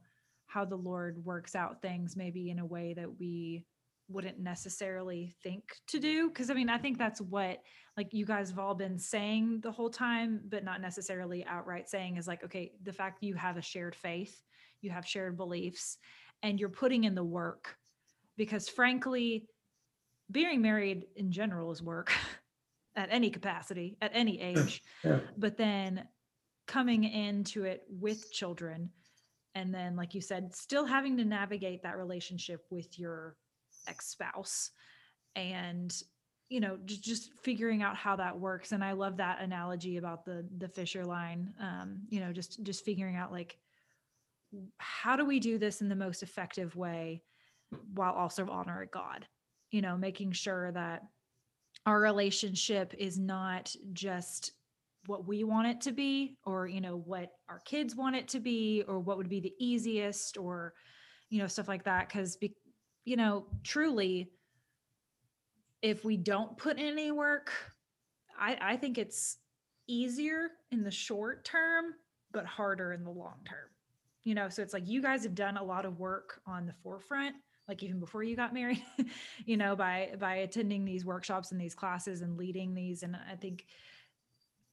[0.54, 3.66] how the Lord works out things, maybe in a way that we
[4.10, 6.28] wouldn't necessarily think to do.
[6.28, 7.62] Because i mean i think that's what
[7.96, 12.18] like you guys have all been saying the whole time but not necessarily outright saying
[12.18, 14.44] is like okay the fact that you have a shared faith
[14.84, 15.98] you have shared beliefs
[16.44, 17.78] and you're putting in the work.
[18.38, 19.48] Because frankly
[20.30, 22.12] being married in general is work
[22.96, 24.84] at any capacity at any age.
[25.04, 25.20] Yeah.
[25.38, 26.06] but then
[26.68, 28.90] coming into it with children
[29.56, 33.36] and then like you said still having to navigate that relationship with your
[33.88, 34.72] ex-spouse
[35.36, 36.04] and
[36.50, 40.46] you know just, figuring out how that works and i love that analogy about the
[40.58, 43.58] the fissure line um you know just just figuring out like
[44.78, 47.24] how do we do this in the most effective way
[47.94, 49.28] while also honoring god?
[49.72, 51.04] You know making sure that
[51.86, 54.52] our relationship is not just
[55.06, 58.40] what we want it to be or you know what our kids want it to
[58.40, 60.74] be or what would be the easiest or
[61.30, 62.14] you know stuff like that.
[62.40, 62.56] Be,
[63.06, 64.32] you know truly
[65.82, 67.52] if we don't put in any work
[68.40, 69.38] i i think it's
[69.88, 71.94] easier in the short term
[72.32, 73.70] but harder in the long term.
[74.24, 76.74] You know so it's like you guys have done a lot of work on the
[76.82, 77.36] forefront
[77.68, 78.84] like even before you got married
[79.46, 83.04] you know by by attending these workshops and these classes and leading these.
[83.04, 83.66] And i think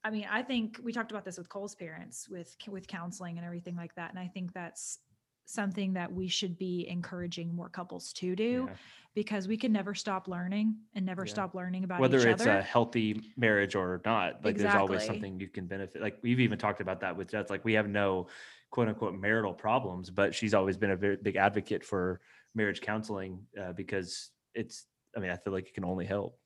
[0.04, 3.46] i mean i think we talked about this with cole's parents with with counseling and
[3.46, 4.98] everything like that and i think that's
[5.46, 8.76] something that we should be encouraging more couples to do Yeah.
[9.14, 11.32] because we can never stop learning and never Yeah.
[11.32, 15.40] stop learning about Whether it's other a healthy marriage or not, like there's always something
[15.40, 16.00] you can benefit.
[16.00, 17.50] Like we've even talked about that with Jess.
[17.50, 18.28] Like we have no
[18.70, 22.20] quote unquote marital problems, but she's always been a very big advocate for
[22.54, 24.86] marriage counseling uh, because it's,
[25.16, 26.38] I mean, I feel like it can only help.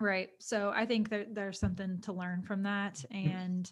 [0.00, 0.30] Right.
[0.40, 3.04] So I think that there's something to learn from that.
[3.10, 3.70] And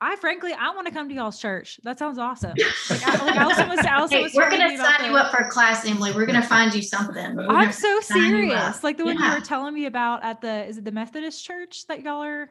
[0.00, 1.80] I frankly, I want to come to y'all's church.
[1.84, 2.54] That sounds awesome.
[2.90, 5.38] Like, I, like Allison was, Allison Hey, was we're gonna sign you the- up for
[5.44, 6.12] a class, Emily.
[6.12, 7.34] We're gonna find you something.
[7.36, 8.84] We're I'm so serious.
[8.84, 11.86] Like the one you were telling me about at the, is it the Methodist church
[11.88, 12.50] that y'all are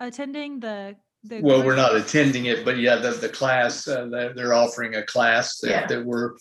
[0.00, 0.60] attending?
[0.60, 1.66] The, the Well, group?
[1.66, 5.60] we're not attending it, but yeah, the, the class, uh, they're, they're offering a class
[5.62, 5.80] Yeah.
[5.80, 6.32] that, that we're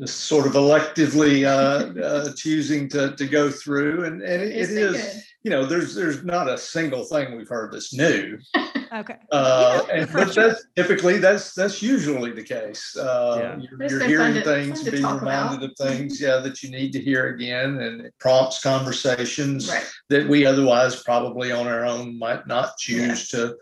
[0.00, 4.04] just sort of electively, uh, uh, choosing to, to go through.
[4.04, 5.22] And, and it Yes, it they is, could.
[5.44, 8.38] You know, there's, there's not a single thing we've heard that's new.
[8.94, 9.16] Okay.
[9.32, 10.48] Uh, You know, and, but refresher.
[10.50, 12.96] that's typically, that's, that's usually the case.
[12.96, 13.58] Uh, Yeah.
[13.80, 15.50] you're, you're hearing to- things, fun being talk about.
[15.50, 19.84] reminded of things, yeah, that you need to hear again and it prompts conversations Right.
[20.10, 23.56] that we otherwise probably on our own might not choose to,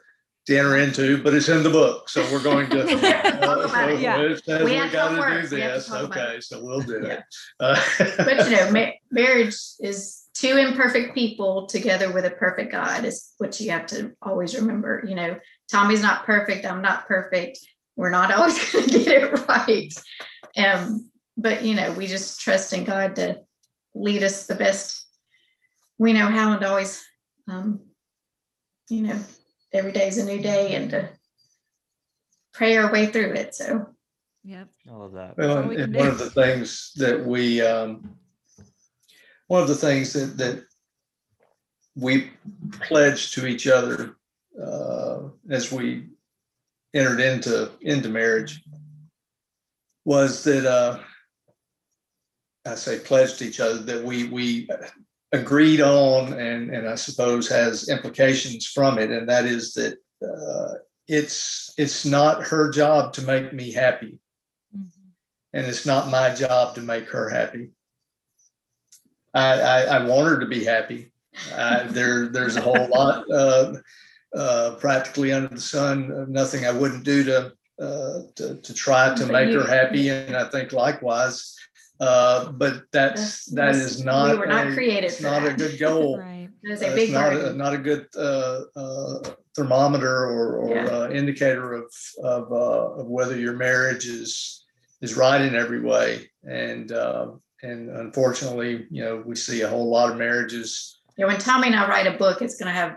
[0.48, 2.10] to enter into, but it's in the book.
[2.10, 2.84] So we're going to.
[2.86, 4.00] Talk uh, about so it.
[4.00, 4.20] Yeah.
[4.20, 5.20] it says We We have gotta do
[5.56, 5.90] We have to this.
[5.92, 7.12] Okay, so we'll do Yeah.
[7.12, 7.22] it.
[7.58, 7.80] Uh,
[8.18, 13.32] But you know, ma- marriage is two imperfect people together with a perfect God is
[13.38, 15.04] what you have to always remember.
[15.06, 15.38] You know,
[15.70, 16.66] Tommy's not perfect.
[16.66, 17.60] I'm not perfect.
[17.94, 19.94] We're not always going to get it right.
[20.58, 23.38] Um, but you know, we just trust in God to
[23.94, 25.06] lead us the best
[25.98, 27.04] we know how and always,
[27.48, 27.80] um,
[28.88, 29.18] you know,
[29.72, 31.08] every day is a new day and to
[32.52, 33.54] pray our way through it.
[33.54, 33.86] So
[34.44, 34.68] Yep.
[34.90, 35.38] I love that.
[35.38, 38.16] Well, and we and one of the things that we, um,
[39.48, 40.64] one of the things that, that
[41.96, 42.30] we
[42.80, 44.16] pledged to each other,
[44.60, 45.20] uh,
[45.50, 46.08] as we
[46.94, 48.62] entered into, into marriage
[50.04, 50.98] was that, uh,
[52.64, 54.68] I say pledged to each other that we, we
[55.32, 59.10] agreed on and, and I suppose has implications from it.
[59.10, 60.74] And that is that, uh,
[61.08, 64.18] it's, it's not her job to make me happy
[64.74, 64.88] Mhm.
[65.52, 67.70] and it's not my job to make her happy.
[69.34, 71.12] I, I, I want her to be happy.
[71.54, 73.74] Uh, there, there's a whole lot, uh,
[74.36, 79.22] uh, practically under the sun, nothing I wouldn't do to, uh, to, to try to
[79.24, 80.08] But make you- her happy.
[80.10, 81.54] And I think likewise,
[82.00, 85.54] uh, but that's, that That's- not, we were not a- created it's for not a
[85.54, 86.18] good goal.
[86.18, 86.48] Right.
[86.64, 89.18] That is Uh, a it's big not a- Not a good uh, uh,
[89.56, 90.84] thermometer or, or Yeah.
[90.86, 91.84] uh, indicator of,
[92.22, 94.64] of, uh, of whether your marriage is,
[95.00, 96.30] is right in every way.
[96.48, 97.32] And, uh,
[97.62, 101.00] and unfortunately, you know, we see a whole lot of marriages.
[101.16, 102.96] Yeah, when Tommy and I write a book, it's gonna have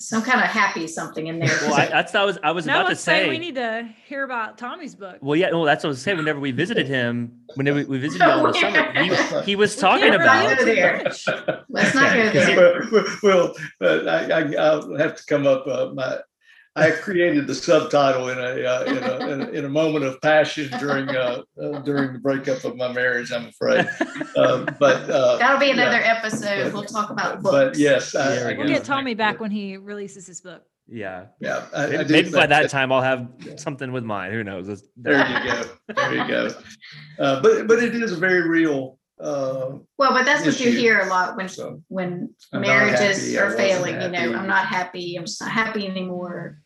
[0.00, 1.58] some kind of happy something in there.
[1.62, 3.28] Well, I, that's I was I was Now about to say, say.
[3.28, 5.18] we need to hear about Tommy's book.
[5.20, 6.18] well, yeah, well, that's what I was saying.
[6.18, 9.80] Whenever we visited him, whenever we visited y'all in the summer, he, he was We
[9.80, 11.02] talking can't about there.
[11.68, 12.82] Let's not go there.
[12.92, 16.18] Well, well, but I, I, I'll have to come up, uh, my,
[16.78, 20.20] I created the subtitle in a, uh, in a, in a, in a moment of
[20.20, 23.88] passion during, uh, uh, during the breakup of my marriage, I'm afraid.
[24.36, 25.72] Um, But, uh, That'll be yeah.
[25.74, 26.72] another episode.
[26.72, 27.52] We'll talk about books.
[27.52, 28.14] but yes.
[28.14, 28.58] I- There we I go.
[28.60, 30.62] We'll get Tommy back that- when he releases his book.
[30.86, 31.26] yeah.
[31.40, 31.66] Yeah.
[31.74, 34.30] I- I Maybe, do maybe by think that time I'll have something with mine.
[34.32, 34.68] Who knows?
[34.68, 35.64] It's- There you go.
[35.94, 36.48] There you go.
[37.18, 41.00] Uh, but, but it is a very real, uh, Well, but that's what you hear
[41.00, 41.82] a lot when, so.
[41.88, 44.34] when I'm marriages happy, are failing, you know, happy.
[44.34, 46.60] I'm not happy, I'm just not happy anymore.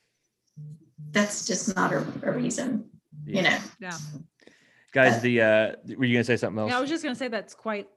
[1.12, 2.88] That's just not a, a reason,
[3.24, 3.58] you know.
[3.80, 3.96] Yeah.
[4.92, 6.70] Guys, the uh, were you gonna say something else?
[6.70, 7.88] Yeah, I was just gonna say that's quite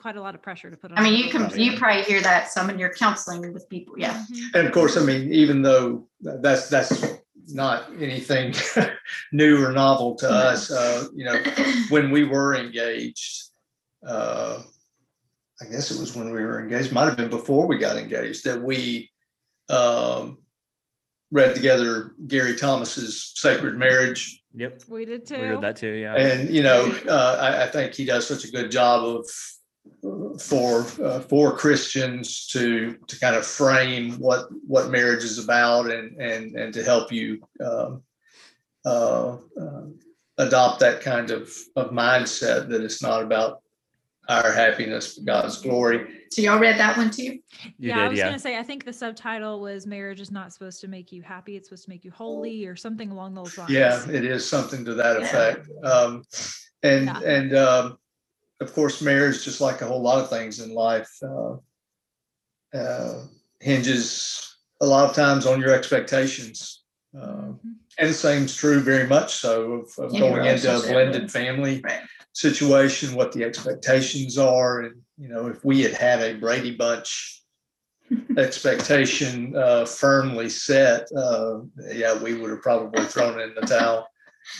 [0.00, 0.98] quite a lot of pressure to put on.
[0.98, 4.24] I mean, you can, you probably hear that some in your counseling with people, yeah.
[4.32, 4.54] Mhm.
[4.54, 7.04] And of course, I mean, even though that's, that's
[7.48, 8.54] not anything
[9.32, 11.38] new or novel to us, uh, you know,
[11.90, 13.50] when we were engaged,
[14.06, 14.62] uh,
[15.60, 18.44] I guess it was when we were engaged, might have been before we got engaged,
[18.44, 19.10] that we
[19.68, 20.38] um,
[21.30, 24.42] read together Gary Thomas's Sacred Marriage.
[24.54, 25.36] Yep, We did too.
[25.36, 25.92] we read that too.
[25.92, 26.14] Yeah.
[26.14, 29.30] And, you know, uh, I, I think he does such a good job of
[30.40, 36.20] for uh, for Christians to to kind of frame what what marriage is about and
[36.20, 38.02] and and to help you um,
[38.84, 39.82] uh, uh,
[40.38, 43.62] adopt that kind of of mindset that it's not about
[44.30, 46.20] our happiness but God's glory.
[46.30, 47.22] So y'all read that one too?
[47.24, 47.42] you
[47.78, 48.26] yeah, I was yeah.
[48.26, 51.56] gonna say I think the subtitle was "Marriage is not supposed to make you happy;
[51.56, 53.70] it's supposed to make you holy" or something along those lines.
[53.70, 55.68] Yeah, it is something to that effect.
[55.84, 56.22] Um,
[56.82, 57.20] and Yeah.
[57.20, 57.98] and um,
[58.60, 61.56] of course, marriage, just like a whole lot of things in life, uh,
[62.76, 63.24] uh,
[63.60, 66.84] hinges a lot of times on your expectations.
[67.16, 67.74] Uh, Mhm.
[67.98, 71.80] and the same's true very much so of, of Any going into a blended family
[71.82, 72.02] Right.
[72.32, 77.42] Situation, what the expectations are, and you know, if we had had a Brady Bunch
[78.36, 81.58] expectation uh, firmly set, uh,
[81.92, 84.08] yeah, we would have probably thrown in the towel.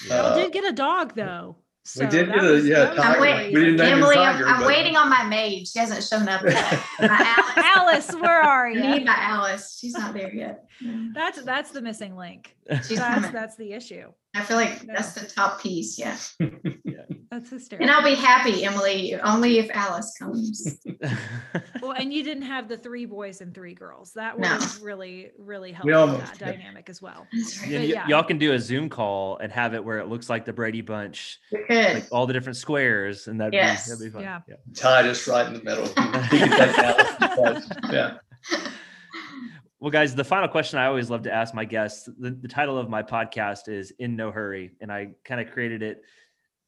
[0.06, 1.56] Y'all Uh, did get a dog though.
[1.84, 3.20] So did get a- was- yeah, that I'm Tiger.
[3.20, 5.66] waiting, We didn't name him Emily, I'm, I'm waiting on my maid.
[5.66, 6.78] She hasn't shown up yet.
[7.00, 7.08] My
[7.56, 9.04] Alice, Alice, where are I need you?
[9.06, 9.78] my Alice.
[9.80, 10.64] She's not there yet.
[11.14, 12.54] That's that's the missing link.
[12.86, 13.32] She's That's coming.
[13.32, 14.12] that's the issue.
[14.34, 16.16] I feel like that's the top piece, yeah.
[17.32, 17.88] That's hysterical.
[17.88, 17.90] And.
[17.96, 20.78] I'll be happy, Emily, only if Alice comes.
[21.82, 24.12] Well, and you didn't have the three boys and three girls.
[24.12, 24.48] That would No.
[24.50, 26.44] have really, really helped We with almost that did.
[26.58, 27.26] dynamic as well.
[27.32, 27.70] That's right.
[27.70, 28.06] Yeah, But y- yeah.
[28.08, 30.82] y'all can do a Zoom call and have it where it looks like the Brady
[30.82, 31.94] Bunch, We could.
[31.94, 33.86] like all the different squares, and that'd Yes.
[33.86, 34.22] be that'd be fun.
[34.46, 34.56] Yeah.
[34.76, 35.86] Titus right in the middle.
[35.86, 37.68] He could take Alice's place.
[37.90, 38.18] Yeah.
[39.80, 42.06] Well, guys, the final question I always love to ask my guests.
[42.18, 45.82] The, the title of my podcast is "In No Hurry," and I kind of created
[45.82, 46.02] it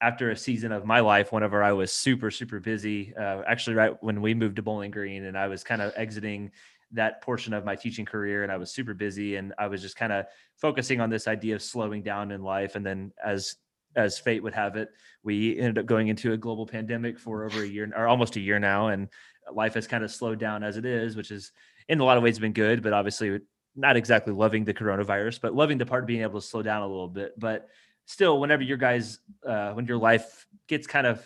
[0.01, 3.13] after a season of my life whenever I was super super busy.
[3.15, 6.53] Uh, actually, right when we moved to Bowling Green, and I was kind of exiting
[6.93, 9.97] that portion of my teaching career, and I was super busy, and I was just
[9.97, 10.25] kind of
[10.57, 12.77] focusing on this idea of slowing down in life.
[12.77, 13.57] And then as
[13.95, 14.89] as fate would have it,
[15.23, 18.41] we ended up going into a global pandemic for over a year or almost a
[18.41, 19.09] year now, and
[19.53, 21.53] life has kind of slowed down as it is, which is
[21.93, 23.41] in a lot of ways been good, but obviously
[23.77, 26.83] not exactly loving the coronavirus, but loving the part of being able to slow down
[26.83, 27.39] a little bit.
[27.39, 27.69] But
[28.07, 31.23] still, whenever your guys, uh, when your life gets kind of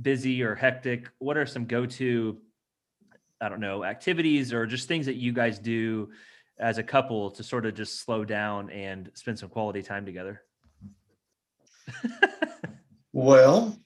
[0.00, 2.38] busy or hectic, what are some go-to
[3.40, 6.10] I don't know, activities or just things that you guys do
[6.58, 10.42] as a couple to sort of just slow down and spend some quality time together?
[13.12, 13.78] Well,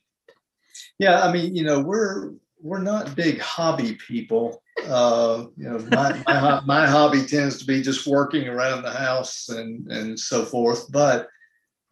[0.98, 4.62] yeah, I mean, you know, we're we're not big hobby people.
[4.85, 9.49] Uh, you know, my, my my hobby tends to be just working around the house
[9.49, 10.91] and and so forth.
[10.93, 11.29] But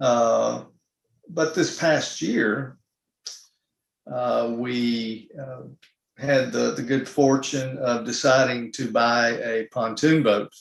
[0.00, 0.64] uh,
[1.28, 2.76] but this past year,
[4.12, 5.62] uh, we uh,
[6.18, 10.52] had the the good fortune of deciding to buy a pontoon boat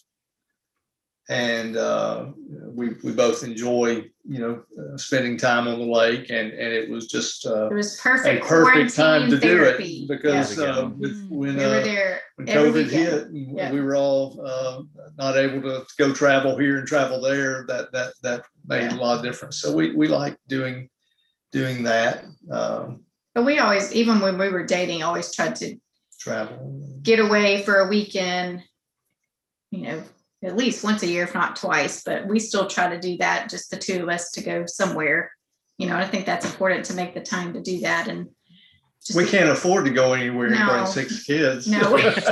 [1.30, 2.28] and uh,
[2.76, 6.90] we we both enjoy you know uh, spending time on the lake and and it
[6.90, 8.46] was just uh, It was a perfect.
[8.46, 10.66] perfect time to quarantine do it because Yeah.
[10.78, 11.30] uh, with, Mm.
[11.30, 12.90] when We uh, when COVID weekend.
[12.92, 13.72] hit and Yeah.
[13.72, 14.82] we were all uh,
[15.18, 18.96] not able to go travel here and travel there that that that made Yeah.
[18.96, 20.90] a lot of difference so we we like doing
[21.52, 23.04] doing that um,
[23.36, 25.76] But we always, even when we were dating, always tried to
[26.20, 26.60] travel
[27.04, 28.64] get away for a weekend,
[29.72, 30.04] you know,
[30.44, 33.50] at least once a year, if not twice, but we still try to do that,
[33.50, 35.32] just the two of us to go somewhere.
[35.78, 38.28] You know, I think that's important to make the time to do that and
[39.06, 41.98] just we can't afford to go anywhere and bring six kids No.
[41.98, 42.26] just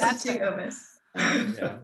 [0.00, 0.98] That's the two of us.
[1.16, 1.76] Yeah.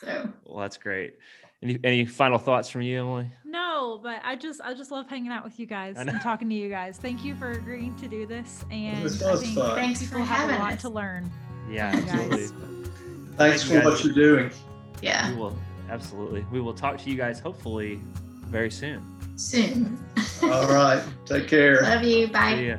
[0.00, 1.14] So Well, that's great.
[1.62, 3.30] Any any final thoughts from you, Emily?
[3.44, 6.54] No, but I just I just love hanging out with you guys and talking to
[6.54, 6.98] you guys.
[6.98, 9.74] Thank you for agreeing to do this, and This I was think fun.
[9.74, 10.82] thanks people for have a lot us.
[10.82, 11.30] to learn.
[11.70, 12.08] Yeah, Guys.
[12.12, 12.75] absolutely.
[13.36, 14.50] Thanks Thank for what you're doing
[15.02, 15.56] Yeah, We will
[15.90, 16.44] absolutely.
[16.50, 18.00] We will talk to you guys hopefully
[18.46, 19.02] very soon.
[19.36, 19.98] soon.
[20.42, 22.28] all right take care Love you.
[22.28, 22.54] Bye.
[22.56, 22.76] See ya.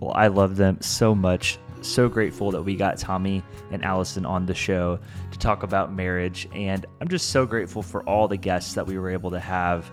[0.00, 1.58] Well, I love them so much.
[1.80, 4.98] So grateful that we got Tommy and Allison on the show
[5.30, 6.48] to talk about marriage.
[6.54, 9.90] And I'm just so grateful for all the guests that we were able to have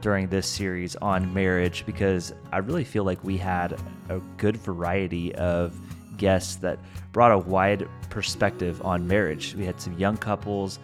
[0.00, 3.78] during this series on marriage because I really feel like we had
[4.08, 5.78] a good variety of
[6.16, 6.78] guests that
[7.12, 9.54] brought a wide perspective on marriage.
[9.54, 10.78] We had some young couples,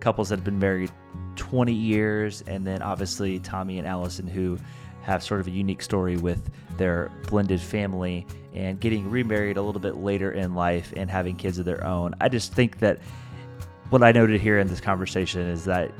[0.00, 0.90] couples that have been married
[1.36, 4.58] 20 years, and then obviously Tommy and Allison, who
[5.02, 9.80] have sort of a unique story with their blended family and getting remarried a little
[9.80, 12.14] bit later in life and having kids of their own.
[12.20, 12.98] I just think that
[13.90, 15.90] what I noted here in this conversation is that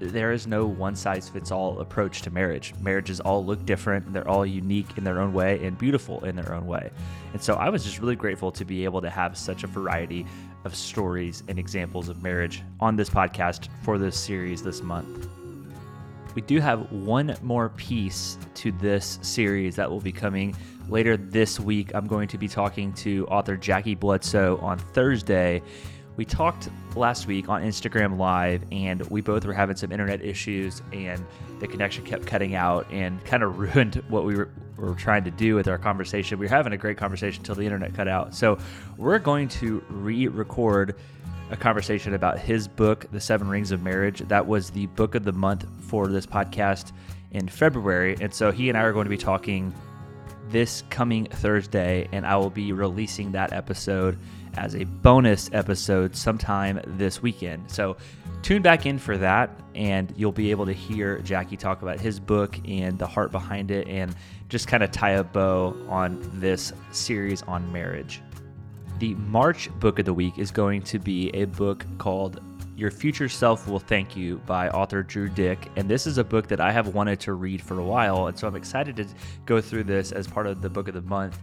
[0.00, 2.74] there is no one size fits all approach to marriage.
[2.80, 6.52] Marriages all look different, they're all unique in their own way and beautiful in their
[6.52, 6.90] own way.
[7.32, 10.26] And so I was just really grateful to be able to have such a variety
[10.64, 15.28] of stories and examples of marriage on this podcast for this series this month.
[16.34, 20.54] We do have one more piece to this series that will be coming
[20.86, 21.94] later this week.
[21.94, 25.62] I'm going to be talking to author Jackie Bledsoe on Thursday.
[26.16, 30.80] We talked last week on Instagram Live, and we both were having some internet issues,
[30.92, 31.24] and
[31.60, 35.30] the connection kept cutting out and kind of ruined what we were, were trying to
[35.30, 36.38] do with our conversation.
[36.38, 38.34] We were having a great conversation until the internet cut out.
[38.34, 38.58] So,
[38.96, 40.96] we're going to re record
[41.50, 44.20] a conversation about his book, The Seven Rings of Marriage.
[44.20, 46.92] That was the book of the month for this podcast
[47.30, 48.16] in February.
[48.20, 49.72] And so he and I are going to be talking
[50.48, 54.18] this coming Thursday, and I will be releasing that episode
[54.56, 57.70] as a bonus episode sometime this weekend.
[57.70, 57.96] So
[58.42, 62.18] tune back in for that, and you'll be able to hear Jackie talk about his
[62.20, 64.14] book and the heart behind it, and
[64.48, 68.22] just kind of tie a bow on this series on marriage.
[68.98, 72.40] The March book of the week is going to be a book called
[72.76, 75.68] Your Future Self Will Thank You by author Drew Dyck.
[75.76, 78.28] And this is a book that I have wanted to read for a while.
[78.28, 79.06] And so I'm excited to
[79.44, 81.38] go through this as part of the book of the month.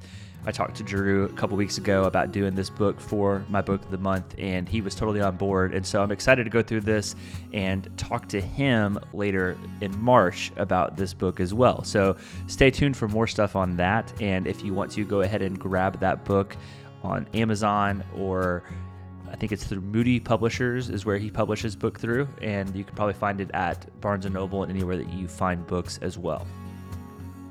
[0.46, 3.82] I talked to Drew a couple weeks ago about doing this book for my book
[3.82, 5.74] of the month, and he was totally on board.
[5.74, 7.16] And so I'm excited to go through this
[7.54, 11.84] and talk to him later in March about this book as well.
[11.84, 12.18] So
[12.48, 14.14] stay tuned for more stuff on that.
[14.22, 16.58] And if you want to go ahead and grab that book,
[17.04, 18.64] on Amazon or
[19.30, 22.96] I think it's through Moody Publishers is where he publishes book through, and you can
[22.96, 26.46] probably find it at Barnes and Noble and anywhere that you find books as well.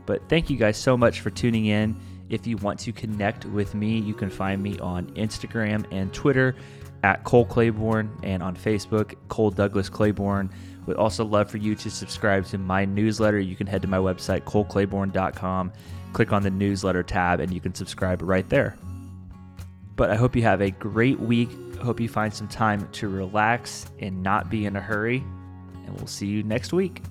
[0.06, 1.96] But thank you guys so much for tuning in.
[2.32, 6.56] If you want to connect with me, you can find me on Instagram and Twitter
[7.02, 10.50] at Cole Claiborne and on Facebook, Cole Douglas Claiborne.
[10.86, 13.38] Would also love for you to subscribe to my newsletter.
[13.38, 15.72] You can head to my website, coleclaiborne.com,
[16.14, 18.78] click on the newsletter tab, and you can subscribe right there.
[19.94, 21.50] But I hope you have a great week.
[21.76, 25.18] Hope you find some time to relax and not be in a hurry.
[25.84, 27.02] And we'll see you next week.